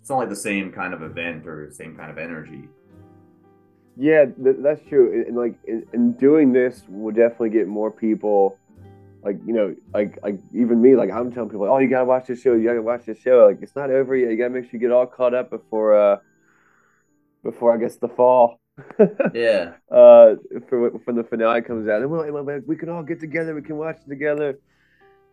[0.00, 2.68] It's not like the same kind of event or same kind of energy.
[3.96, 5.24] Yeah, th- that's true.
[5.26, 8.57] And like, in, in doing this, will definitely get more people.
[9.28, 12.26] Like you know, like like even me, like I'm telling people, oh, you gotta watch
[12.28, 12.54] this show.
[12.54, 13.46] You gotta watch this show.
[13.48, 14.30] Like it's not over yet.
[14.30, 16.16] You gotta make sure you get all caught up before uh
[17.42, 18.60] before I guess the fall.
[19.34, 19.72] Yeah.
[19.90, 20.36] uh,
[20.68, 23.54] for when the finale comes out, and we're like, like, we can all get together.
[23.54, 24.58] We can watch it together.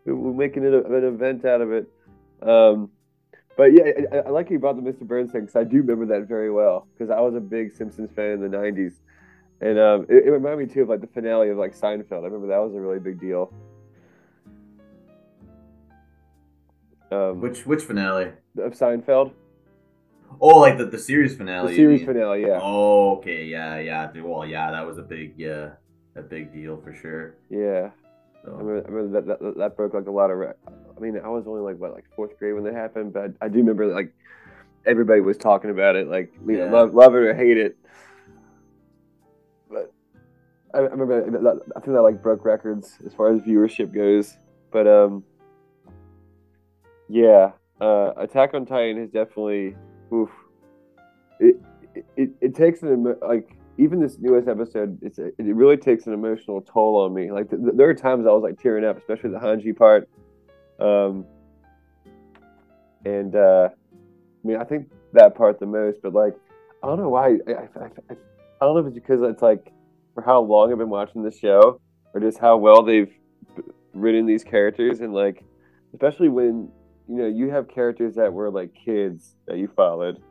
[0.06, 1.86] We- We're making it a, an event out of it.
[2.42, 2.90] Um,
[3.58, 5.08] but yeah, I, I like you brought the Mr.
[5.08, 8.12] Burns thing because I do remember that very well because I was a big Simpsons
[8.16, 8.96] fan in the '90s,
[9.62, 12.22] and um, it, it reminded me too of like the finale of like Seinfeld.
[12.24, 13.54] I remember that was a really big deal.
[17.12, 18.34] Um, Which which finale?
[18.58, 19.34] of Seinfeld,
[20.42, 21.70] Oh, like the, the series finale.
[21.70, 24.12] the series finale, yeah, Oh, okay, yeah, yeah.
[24.22, 25.74] Well, yeah, that was a big, yeah,
[26.16, 27.36] a big deal for sure.
[27.50, 27.92] yeah.
[28.46, 30.38] I remember, I remember that, that that broke like a lot of.
[30.38, 33.32] Re- I mean, I was only like what, like fourth grade when that happened, but
[33.42, 34.14] I do remember like
[34.86, 37.76] everybody was talking about it, like you know, love, love it or hate it.
[39.70, 39.92] But
[40.74, 44.38] I, I remember I think that like broke records as far as viewership goes.
[44.72, 45.24] But um,
[47.08, 49.76] yeah, uh, Attack on Titan has definitely,
[50.14, 50.30] oof.
[51.40, 51.56] It
[52.16, 56.62] it, it, takes an like even this newest episode, it's it really takes an emotional
[56.62, 57.32] toll on me.
[57.32, 60.10] Like th- there are times I was like tearing up, especially the Hanji part.
[60.80, 61.26] Um,
[63.06, 66.36] and uh, I mean, I think that part the most, but like
[66.84, 67.38] I don't know why.
[67.48, 69.72] I, I, I, I don't know if it's because it's like
[70.14, 71.82] for how long I've been watching the show,
[72.14, 73.14] or just how well they've
[73.94, 75.44] written these characters, and like
[75.94, 76.70] especially when
[77.08, 80.22] you know you have characters that were like kids that you followed,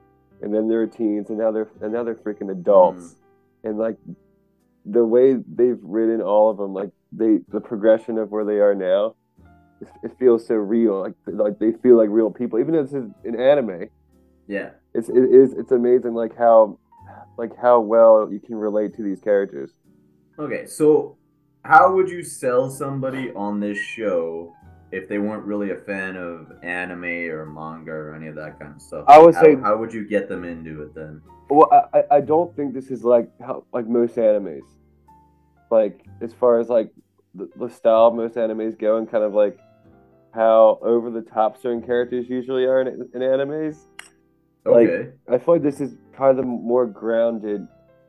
[0.42, 3.14] and then they're teens, and now they're and now they're freaking adults,
[3.64, 3.68] mm.
[3.68, 3.96] and like
[4.84, 8.74] the way they've written all of them, like they the progression of where they are
[8.74, 9.14] now,
[9.80, 11.00] it, it feels so real.
[11.00, 13.88] Like like they feel like real people, even though this is an anime.
[14.46, 14.70] yeah.
[14.94, 16.78] It's it is it's amazing like how
[17.36, 19.72] like how well you can relate to these characters.
[20.38, 21.16] Okay, so
[21.64, 24.54] how would you sell somebody on this show
[24.94, 28.74] if they weren't really a fan of anime or manga or any of that kind
[28.76, 29.04] of stuff?
[29.08, 31.20] I would how, say- how would you get them into it then?
[31.50, 34.62] Well, I, I- don't think this is like how like most animes.
[35.70, 36.90] Like as far as like
[37.34, 39.58] the, the style of most animes go, and kind of like
[40.32, 43.76] how over the top certain characters usually are in, in animes.
[44.64, 45.10] Like- Okay.
[45.28, 47.66] I feel like this is probably the more grounded.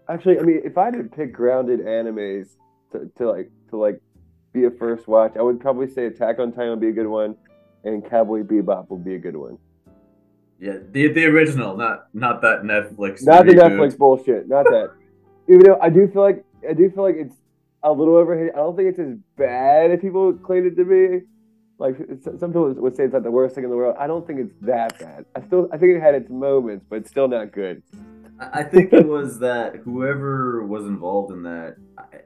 [0.07, 2.55] Actually, I mean, if I had to pick grounded animes
[2.91, 3.99] to, to like to like
[4.55, 7.07] be a first watch, I would probably say Attack on Titan would be a good
[7.07, 7.35] one,
[7.83, 9.57] and Cowboy Bebop would be a good one.
[10.59, 13.23] yeah, the the original, not not that Netflix.
[13.23, 13.61] Not the reboot.
[13.77, 14.47] Netflix bullshit.
[14.47, 14.91] Not that.
[15.47, 17.35] Even though I do feel like I do feel like it's
[17.83, 18.53] a little overrated.
[18.53, 21.25] I don't think it's as bad as people claim it to be.
[21.77, 23.97] Like some people would say it's like the worst thing in the world.
[23.99, 25.25] I don't think it's that bad.
[25.35, 27.83] I still I think it had its moments, but it's still not good.
[28.39, 32.21] I think it was that whoever was involved in that, I-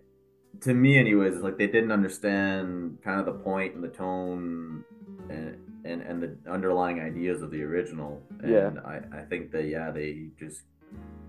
[0.62, 4.84] to me, anyways, it's like they didn't understand kind of the point and the tone
[5.30, 8.22] and and, and the underlying ideas of the original.
[8.42, 8.72] And Yeah.
[8.86, 10.62] I, I think that yeah, they just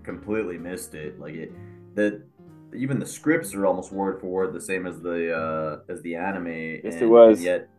[0.03, 1.19] completely missed it.
[1.19, 1.51] Like it,
[1.95, 2.21] that
[2.75, 6.15] even the scripts are almost word for word the same as the uh, as the
[6.15, 6.81] anime.
[6.83, 7.37] Yes, and, it was.
[7.37, 7.69] And yet,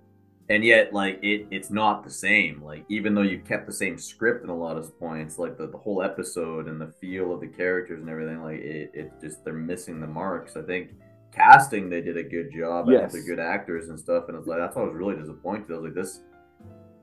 [0.48, 2.62] and yet, like it, it's not the same.
[2.62, 5.66] Like even though you kept the same script in a lot of points, like the,
[5.66, 9.44] the whole episode and the feel of the characters and everything, like it, it just
[9.44, 10.57] they're missing the marks.
[10.57, 10.90] I think
[11.33, 12.88] casting they did a good job.
[12.88, 13.12] I Yes.
[13.12, 14.25] think they're good actors and stuff.
[14.29, 15.71] And it's like that's why I was really disappointed.
[15.71, 16.21] I was like this,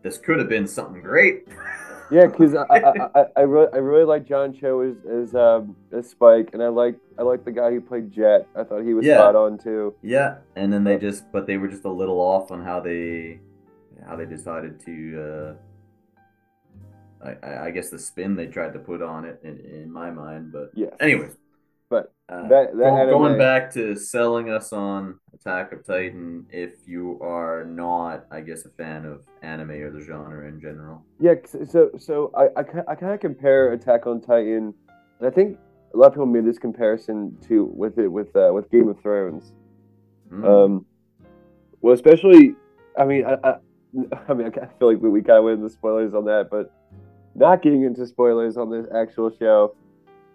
[0.03, 1.47] this could have been something great.
[2.11, 5.75] Yeah, because I, I, I, I really I really like John Cho as as, um,
[5.91, 8.47] as Spike, and I like I like the guy who played Jet.
[8.55, 9.17] I thought he was Yeah.
[9.17, 9.93] spot on too.
[10.01, 13.39] Yeah, and then they just, but they were just a little off on how they,
[14.07, 15.55] how they decided to.
[17.23, 20.09] Uh, I, I, guess the spin they tried to put on it, in, in my
[20.09, 20.51] mind.
[20.51, 20.87] But yeah.
[20.99, 21.35] anyways,
[22.29, 26.87] uh, that- that go- anime- going back to selling us on Attack of Titan, if
[26.87, 31.03] you are not, I guess, a fan of anime or the genre in general.
[31.19, 34.73] Yeah, so so I I, I kind of compare Attack on Titan,
[35.19, 35.57] and I think
[35.93, 38.99] a lot of people made this comparison to with it with uh, with Game of
[39.01, 39.53] Thrones.
[40.31, 40.45] Mm.
[40.45, 40.85] Um,
[41.81, 42.55] well, especially,
[42.97, 43.55] I mean, I, I,
[44.27, 46.71] I mean, I feel like we, we kind of went into spoilers on that, but
[47.33, 49.73] not getting into spoilers on this actual show.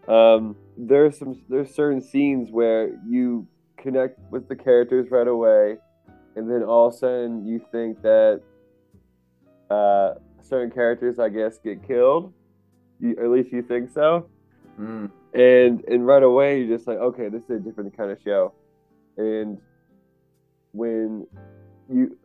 [0.09, 5.77] Um, there's some there's certain scenes where you connect with the characters right away,
[6.37, 8.43] and then all of a sudden you think that
[9.71, 12.33] uh, certain characters, I guess, get killed.
[13.01, 14.29] You, at least you think so
[14.79, 15.09] Mm.
[15.35, 18.53] and and right away you're just like okay this is a different kind of show
[19.17, 19.57] and
[20.73, 21.25] when
[21.89, 22.19] you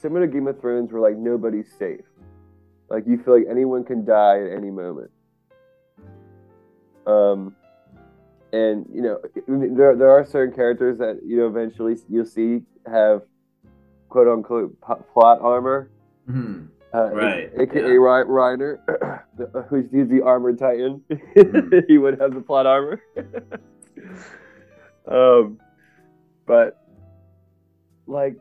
[0.00, 2.04] similar to game of thrones where like nobody's safe
[2.88, 5.10] like you feel like anyone can die at any moment
[7.08, 7.56] um
[8.52, 9.18] and you know
[9.76, 13.22] there, there are certain characters that you know eventually you'll see have
[14.08, 15.90] quote unquote plot armor
[16.28, 16.68] Mhm.
[16.94, 17.88] uh, Right, aka yeah.
[17.88, 18.78] Reiner,
[19.68, 21.02] who's, he's the armored titan.
[21.10, 21.84] Mhm.
[21.88, 23.00] he would have the plot armor.
[25.08, 25.58] um,
[26.46, 26.78] but
[28.06, 28.36] like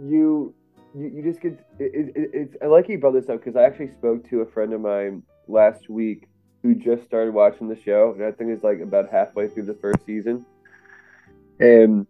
[0.00, 0.54] you,
[0.94, 2.56] you, you just get it, it, it's.
[2.62, 5.22] I like you brought this up because I actually spoke to a friend of mine
[5.48, 6.28] last week
[6.62, 9.74] who just started watching the show, and I think it's like about halfway through the
[9.74, 10.44] first season,
[11.60, 12.06] and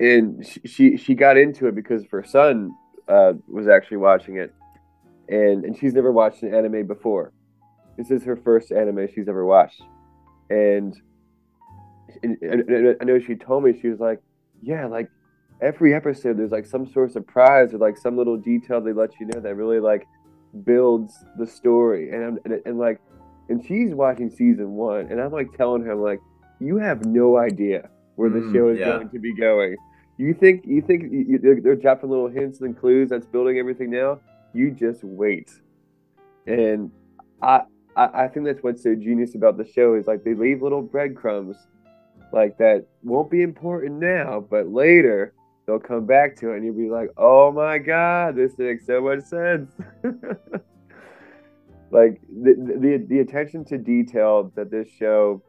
[0.00, 2.72] and she she, got into it because her son
[3.08, 4.54] uh, was actually watching it,
[5.28, 7.32] and and she's never watched an anime before.
[7.96, 9.82] This is her first anime she's ever watched,
[10.50, 10.94] and,
[12.22, 14.20] and, and- and I know she told me she was like,
[14.62, 15.10] yeah, like
[15.60, 19.10] every episode there's like some sort of surprise or like some little detail they let
[19.18, 20.06] you know that really like
[20.64, 23.00] builds the story, and and, and like,
[23.48, 26.20] and she's watching season one, and I'm like telling her I'm like,
[26.60, 28.86] you have no idea where the Mm, show is yeah.
[28.86, 29.76] going to be going.
[30.18, 33.58] You think you think you, you- they're, they're dropping little hints and clues that's building
[33.58, 34.20] everything now?
[34.52, 35.50] You just wait.
[36.46, 36.92] And
[37.42, 37.62] I,
[37.96, 40.82] I I think that's what's so genius about the show is like they leave little
[40.82, 41.56] breadcrumbs
[42.32, 45.34] like that won't be important now, but later
[45.66, 49.00] they'll come back to it and you'll be like, oh my god, this makes so
[49.02, 49.70] much sense.
[51.90, 55.42] like the, the the attention to detail that this show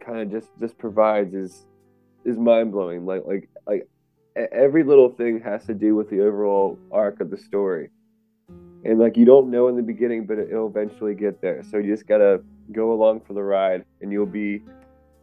[0.00, 1.66] kind of just just provides is
[2.24, 3.04] is mind blowing.
[3.04, 3.88] Like like like
[4.36, 7.90] every little thing has to do with the overall arc of the story.
[8.84, 11.62] And like you don't know in the beginning, but it'll eventually get there.
[11.70, 12.42] So you just gotta
[12.72, 14.62] go along for the ride, and you'll be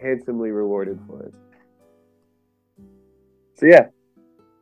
[0.01, 1.33] handsomely rewarded for it.
[3.55, 3.87] So yeah,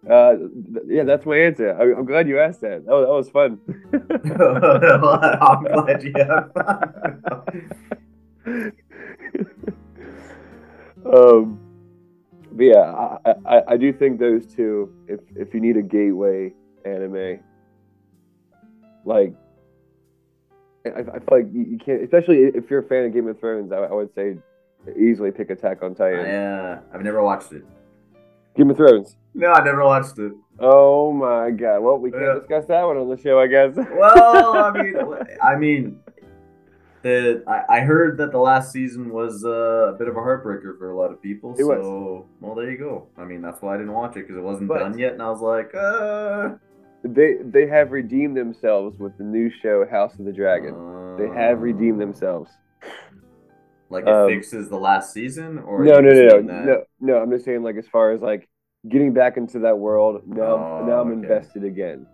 [0.08, 1.74] uh, th- yeah, that's my answer.
[1.74, 2.86] I, I'm glad you asked that.
[2.86, 3.60] That was, that was fun.
[5.42, 7.24] I'm glad you have fun.
[11.14, 11.60] um,
[12.52, 14.94] but yeah, I, I, I do think those two.
[15.08, 16.54] If if you need a gateway
[16.86, 17.40] anime,
[19.06, 19.34] like
[20.86, 23.40] I, I feel like you, you can't, especially if you're a fan of Game of
[23.40, 23.72] Thrones.
[23.72, 24.38] I, I would say
[24.98, 26.26] easily pick Attack on Titan.
[26.26, 27.66] Yeah, uh, I've never watched it.
[28.56, 29.16] Game of Thrones.
[29.34, 30.34] No, I never watched it.
[30.60, 31.80] Oh my god!
[31.80, 32.34] Well, we can't Yeah.
[32.40, 33.76] discuss that one on the show, I guess.
[33.92, 34.96] Well, I mean,
[35.42, 36.00] I mean,
[37.04, 40.78] the I, I heard that the last season was uh, a bit of a heartbreaker
[40.78, 41.56] for a lot of people.
[41.58, 41.80] It was.
[41.82, 43.08] so, well, there you go.
[43.18, 45.22] I mean, that's why I didn't watch it because it wasn't But- done yet, and
[45.22, 46.56] I was like, uh,
[47.04, 51.16] they they have redeemed themselves with the new show House of the Dragon.
[51.18, 52.52] They have redeemed themselves.
[53.90, 57.18] Like it Um, fixes the last season, or No, no, no, no, no, no.
[57.18, 58.48] I'm just saying, like, as far as like
[58.88, 60.22] getting back into that world.
[60.28, 61.14] Now, Oh, now I'm okay.
[61.22, 62.06] invested again.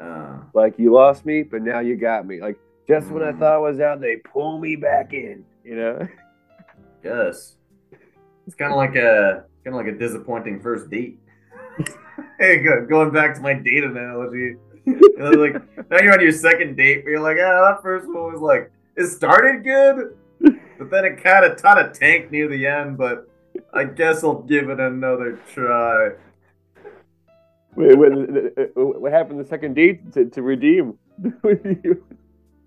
[0.00, 2.40] Uh, Like you lost me, but now you got me.
[2.40, 3.38] Like just when I Mm.
[3.38, 5.44] thought I was out, they pull me back in.
[5.64, 6.08] You know?
[7.02, 7.56] guess
[8.46, 11.18] it's kind of like a kind of like a disappointing first date.
[12.38, 14.56] hey, go, going back to my date analogy.
[14.86, 15.54] You know, like
[15.90, 18.70] now you're on your second date, but you're like, ah, that first one was like
[18.96, 20.16] it started good,
[20.78, 22.96] but then it kind of kind of tanked near the end.
[22.96, 23.26] But
[23.76, 26.10] I guess I'll give it another try.
[27.76, 30.98] Wait, wait, uh, uh, what happened the second date to, to redeem?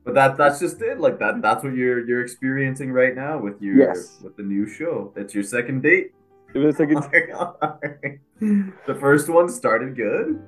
[0.05, 0.99] But that that's just it.
[0.99, 4.19] Like that that's what you're you're experiencing right now with your Yes.
[4.23, 5.11] with the new show.
[5.15, 6.13] That's your second date.
[6.55, 8.19] It was the second.
[8.87, 10.41] the first one started good,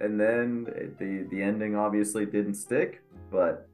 [0.00, 3.02] and then it- the the ending obviously didn't stick.
[3.30, 3.68] But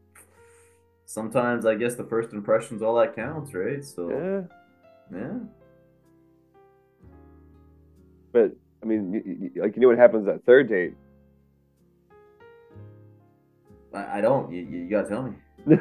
[1.07, 3.82] sometimes I guess the first impression's all that counts, right?
[3.82, 5.18] So Yeah.
[5.18, 5.38] yeah.
[8.33, 8.53] But
[8.83, 10.95] I mean, like you know what happens at third date?
[13.93, 14.53] I, I don't.
[14.53, 15.35] You, you gotta tell me.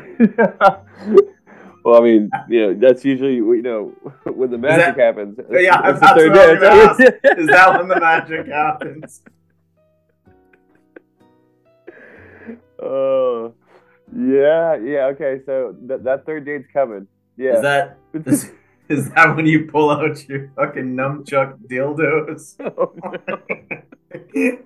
[1.86, 3.94] well, I mean, you know, that's usually you know
[4.26, 5.40] when the magic that- happens.
[5.50, 7.20] Yeah, that's what I was date.
[7.38, 9.22] Is that when the magic happens?
[12.82, 13.54] Oh,
[14.16, 15.06] yeah, yeah.
[15.08, 17.08] Okay, so that that third date's coming.
[17.38, 17.56] Yeah.
[17.56, 17.98] Is that
[18.90, 22.56] is, is that when you pull out your fucking nunchuck dildos?
[22.60, 22.94] oh,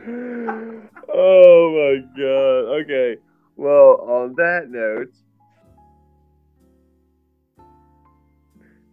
[0.00, 0.72] no.
[1.12, 2.82] oh my god.
[2.82, 3.16] Okay.
[3.56, 5.14] Well, on that note,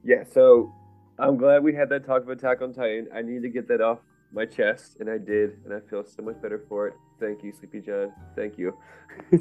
[0.04, 0.24] yeah.
[0.32, 0.72] So
[1.18, 3.08] I'm glad we had that talk of Attack on Titan.
[3.16, 4.00] I need to get that off
[4.34, 6.94] my chest, and I did, and I feel so much better for it.
[7.20, 8.14] Thank you, Sleepy John.
[8.36, 8.78] Thank you.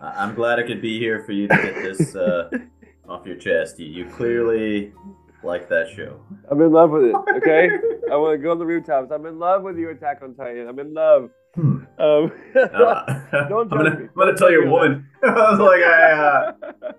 [0.00, 2.50] I- I'm glad I could be here for you to get this uh,
[3.08, 3.78] off your chest.
[3.78, 4.92] You, you clearly
[5.42, 6.20] like that show.
[6.50, 7.14] I'm in love with it.
[7.36, 7.68] Okay.
[8.10, 9.10] I want to go on the rooftops.
[9.12, 10.68] I'm in love with you, Attack on Titan.
[10.68, 11.30] I'm in love.
[11.54, 11.84] Hmm.
[11.98, 14.04] Um, Uh, Don't I'm gonna, me.
[14.04, 15.08] I'm gonna tell judge your woman.
[15.22, 16.52] I was like, I, uh,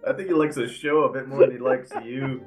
[0.07, 2.45] I think he likes the show a bit more than he likes you.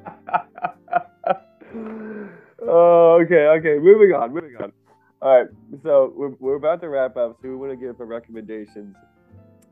[2.63, 3.79] oh, okay, okay.
[3.79, 4.73] Moving on, moving on.
[5.21, 5.49] All right,
[5.83, 8.95] so we're, we're about to wrap up, so we want to give some recommendations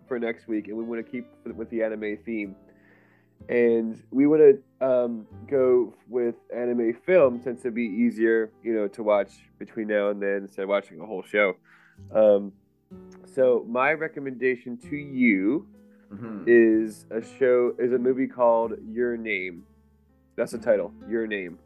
[0.09, 2.57] for next week, and we want to keep with the anime theme.
[3.49, 8.89] And we want to um, go with anime film since it'd be easier, you know,
[8.89, 11.55] to watch between now and then instead of watching a whole show.
[12.12, 12.53] Um,
[13.24, 15.66] so my recommendation to you
[16.12, 16.45] Mhm.
[16.47, 19.64] is a show is a movie called Your Name.
[20.37, 20.93] That's the title.
[21.09, 21.59] Your Name.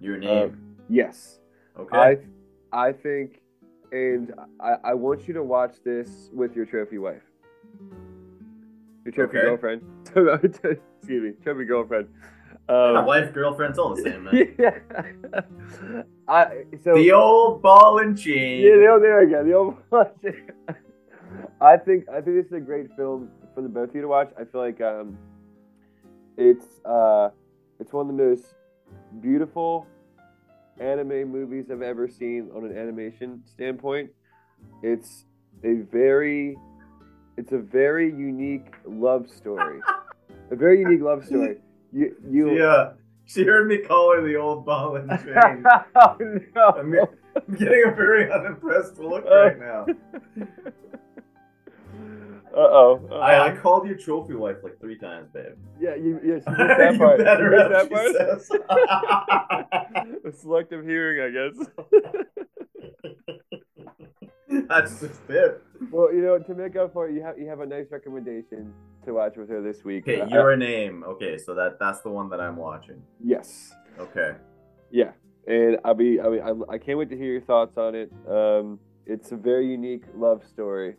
[0.00, 0.56] Your name.
[0.88, 1.38] Yes.
[1.78, 1.96] okay.
[1.96, 2.18] I
[2.88, 3.40] I think
[3.92, 7.22] and I, I want you to watch this with your trophy wife.
[9.04, 9.46] Your trophy Okay.
[9.46, 9.82] girlfriend.
[10.16, 12.08] Excuse me, trophy girlfriend.
[12.68, 14.54] Yeah, Um, wife, girlfriend's all the same, man.
[14.58, 14.78] yeah.
[16.28, 18.62] I so the old ball and chain.
[18.62, 19.46] Yeah, the old, there again.
[19.46, 19.76] The old.
[19.90, 20.10] ball
[21.60, 24.08] I think I think this is a great film for the both of you to
[24.08, 24.30] watch.
[24.40, 25.18] I feel like um,
[26.38, 27.30] it's uh,
[27.80, 28.46] it's one of the most
[29.20, 29.86] beautiful
[30.80, 34.10] anime movies I've ever seen on an animation standpoint.
[34.82, 35.24] It's
[35.62, 36.56] a very,
[37.36, 39.80] it's a very unique love story.
[40.54, 41.56] A very unique love story.
[41.92, 42.56] You you.
[42.58, 42.92] Yeah.
[43.26, 45.64] She heard me call her the old ball and chain.
[45.96, 46.16] oh,
[46.54, 46.68] no.
[46.76, 47.00] I mean-
[47.36, 49.86] I'm getting a very unimpressed look right now.
[52.56, 53.08] Uh oh.
[53.20, 55.56] I, I called you trophy wife like three times, babe.
[55.80, 57.18] Yeah, you, yeah, she missed that you part.
[57.18, 60.30] better have, missed she that part?
[60.30, 60.40] says.
[60.40, 61.66] Selective hearing, I guess.
[64.68, 65.60] That's just it.
[65.94, 68.72] Well, you know, to make up for it, you have you have a nice recommendation
[69.04, 70.02] to watch with her this week.
[70.08, 71.04] Okay, Uh, your name.
[71.06, 73.00] Okay, so that that's the one that I'm watching.
[73.22, 74.34] yes, Okay.
[74.90, 75.12] yeah,
[75.46, 76.20] and I'll be.
[76.20, 78.12] I mean, I, I can't wait to hear your thoughts on it.
[78.28, 80.96] Um, it's a very unique love story,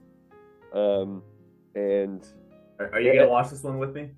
[0.73, 1.21] um,
[1.75, 2.25] and
[2.79, 3.19] Are, are you Yeah.
[3.19, 4.11] gonna watch this one with me?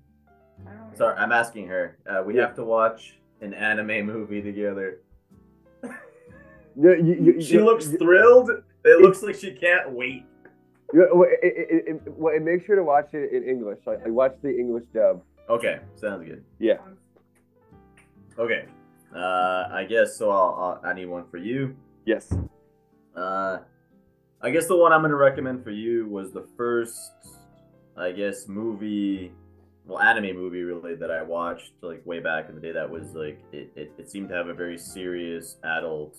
[0.94, 1.98] Sorry, I'm asking her.
[2.08, 2.42] Uh, we Yeah.
[2.42, 5.00] have to watch an anime movie together.
[6.76, 8.50] you, you, you, She you- looks you- thrilled.
[8.84, 10.24] It looks like she can't wait.
[10.92, 13.78] It, it, it, it, make sure to watch it in English.
[13.86, 15.22] Like, like watch the English dub.
[15.48, 16.44] Okay, sounds good.
[16.58, 16.78] Yeah.
[18.38, 18.66] Okay.
[19.14, 20.30] Uh, I guess so.
[20.30, 21.74] I'll, I'll I need one for you.
[22.04, 22.32] Yes.
[23.16, 23.58] Uh,
[24.40, 27.12] I guess the one I'm gonna recommend for you was the first,
[27.96, 29.32] I guess, movie,
[29.86, 32.72] well, anime movie really that I watched like way back in the day.
[32.72, 33.72] That was like it.
[33.74, 36.18] It, it seemed to have a very serious adult.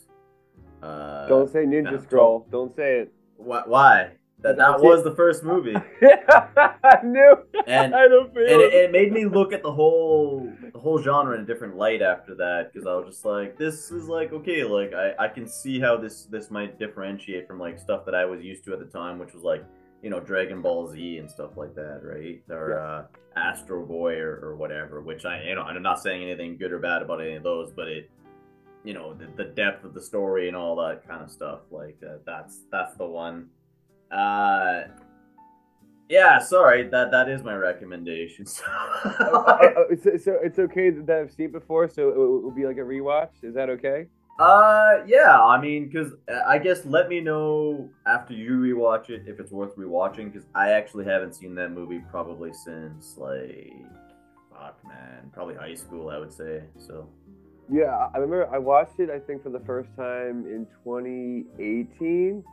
[0.81, 2.47] Uh, Don't say Ninja Scroll.
[2.51, 3.13] Don't say it.
[3.37, 3.63] Why?
[3.65, 4.11] Why?
[4.41, 7.37] That that was the first movie, I knew.
[7.67, 8.85] and I don't feel and it, it.
[8.85, 12.35] it made me look at the whole the whole genre in a different light after
[12.35, 15.79] that because I was just like, this is like okay, like I, I can see
[15.79, 18.85] how this this might differentiate from like stuff that I was used to at the
[18.85, 19.65] time, which was like
[20.01, 22.41] you know Dragon Ball Z and stuff like that, right?
[22.49, 22.79] Or Yes.
[22.79, 25.01] uh, Astro Boy or, or whatever.
[25.01, 27.71] Which I you know I'm not saying anything good or bad about any of those,
[27.73, 28.09] but it
[28.85, 31.97] you know the, the depth of the story and all that kind of stuff like
[32.07, 33.49] uh, that's that's the one.
[34.11, 34.83] Uh,
[36.09, 36.87] yeah, sorry.
[36.89, 38.45] That that is my recommendation.
[38.65, 42.41] Uh, uh, uh, so, so it's okay that I've seen it before, so it will,
[42.41, 43.29] will be like a rewatch.
[43.43, 44.07] Is that okay?
[44.39, 45.39] uh, yeah.
[45.39, 46.13] I mean, because
[46.47, 50.31] I guess let me know after you rewatch it if it's worth rewatching.
[50.31, 53.73] Because I actually haven't seen that movie probably since like,
[54.51, 56.09] fuck, man, probably high school.
[56.09, 57.07] I would say so.
[57.71, 59.11] Yeah, I remember I watched it.
[59.11, 62.43] I think for the first time in 2018.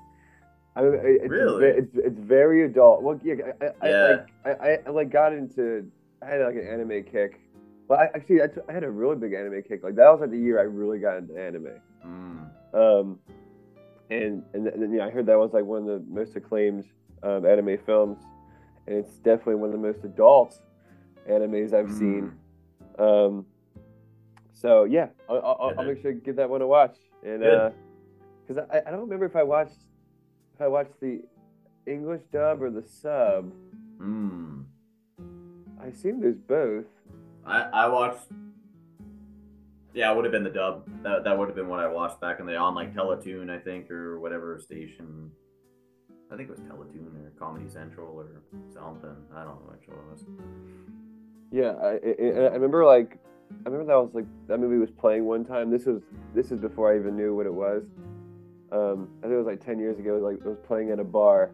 [0.77, 1.67] I mean, it's Really?
[1.69, 3.03] it's it's very adult.
[3.03, 4.17] Well, yeah, I, I, Yeah.
[4.45, 5.91] I, like, I, I, like got into.
[6.23, 7.41] I had like an anime kick.
[7.89, 9.83] Well, I actually I, t- I had a really big anime kick.
[9.83, 11.81] Like that was like the year I really got into anime.
[12.05, 12.49] Mm.
[12.75, 13.19] Um,
[14.11, 16.85] and and then yeah, I heard that was like one of the most acclaimed
[17.23, 18.19] um, anime films,
[18.87, 20.61] and it's definitely one of the most adult
[21.29, 22.33] animes I've seen.
[22.99, 23.27] Mm.
[23.29, 23.47] Um,
[24.53, 26.97] so yeah, I'll, I'll, I'll make sure to give that one a watch.
[27.23, 27.41] And
[28.47, 29.79] because I, I don't remember if I watched
[30.57, 31.21] if I watched the
[31.87, 33.53] English dub or the sub.
[34.01, 34.65] Mm.
[35.81, 36.87] I assume there's both.
[37.45, 38.27] I, I watched.
[39.93, 40.89] Yeah, it would have been the dub.
[41.03, 43.59] That, that would have been what I watched back in the on like Teletoon, I
[43.59, 45.31] think, or whatever station.
[46.33, 48.43] I think it was Teletoon or Comedy Central or
[48.73, 49.17] something.
[49.35, 50.25] I don't know which one it was.
[51.53, 53.19] Yeah, I, I, I remember like
[53.65, 55.71] I remember that was like that movie was playing one time.
[55.71, 56.03] This was
[56.35, 57.85] this is before I even knew what it was.
[58.73, 60.17] Um, I think it was like ten years ago.
[60.17, 61.53] It was like it was playing at a bar,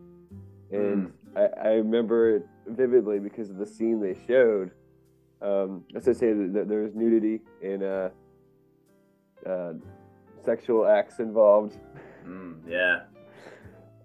[0.70, 4.70] and I, I remember it vividly because of the scene they showed.
[5.40, 8.08] Um, let's just say that there was nudity and uh,
[9.44, 9.72] uh,
[10.44, 11.76] sexual acts involved.
[12.24, 13.00] Mm, yeah.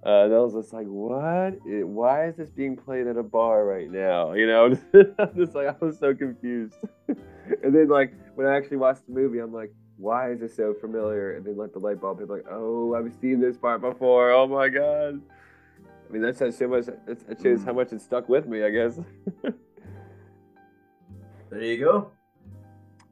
[0.05, 1.59] Uh, and I was just like, what?
[1.65, 4.33] It, why is this being played at a bar right now?
[4.33, 4.65] You know,
[5.19, 6.75] I'm just like, I was so confused.
[7.07, 10.73] and then, like, when I actually watched the movie, I'm like, why is this so
[10.79, 11.35] familiar?
[11.35, 14.31] And then, like, the light bulb hit, like, oh, I've seen this part before.
[14.31, 15.21] Oh my God.
[16.09, 16.87] I mean, that says so much.
[16.87, 18.99] It it shows how much it stuck with me, I guess.
[21.49, 22.11] There you go.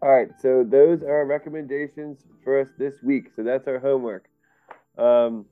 [0.01, 3.31] All right, so those are our recommendations for us this week.
[3.36, 4.27] So that's our homework.
[4.97, 5.45] Um,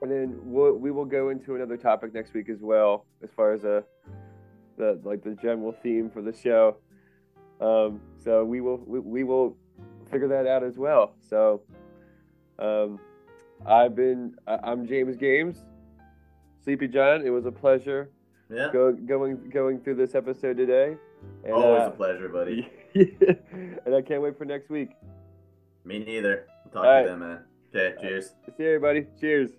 [0.00, 3.52] and then we'll, we will go into another topic next week as well, as far
[3.52, 3.84] as a
[4.78, 6.76] the like the general theme for the show.
[7.60, 9.56] Um, so we will we, we will
[10.10, 11.14] figure that out as well.
[11.28, 11.62] So
[12.58, 12.98] um,
[13.66, 15.64] I've been I'm James Games,
[16.64, 17.24] Sleepy John.
[17.26, 18.10] It was a pleasure
[18.50, 18.70] Yeah.
[18.72, 20.96] go, going going through this episode today.
[21.44, 22.68] And, Always uh, a pleasure, buddy.
[22.94, 24.90] and I can't wait for next week.
[25.84, 26.46] Me neither.
[26.64, 27.06] We'll talk All to you right.
[27.06, 27.38] then, man.
[27.74, 28.26] Okay, cheers.
[28.56, 29.06] See you, everybody.
[29.20, 29.50] Cheers.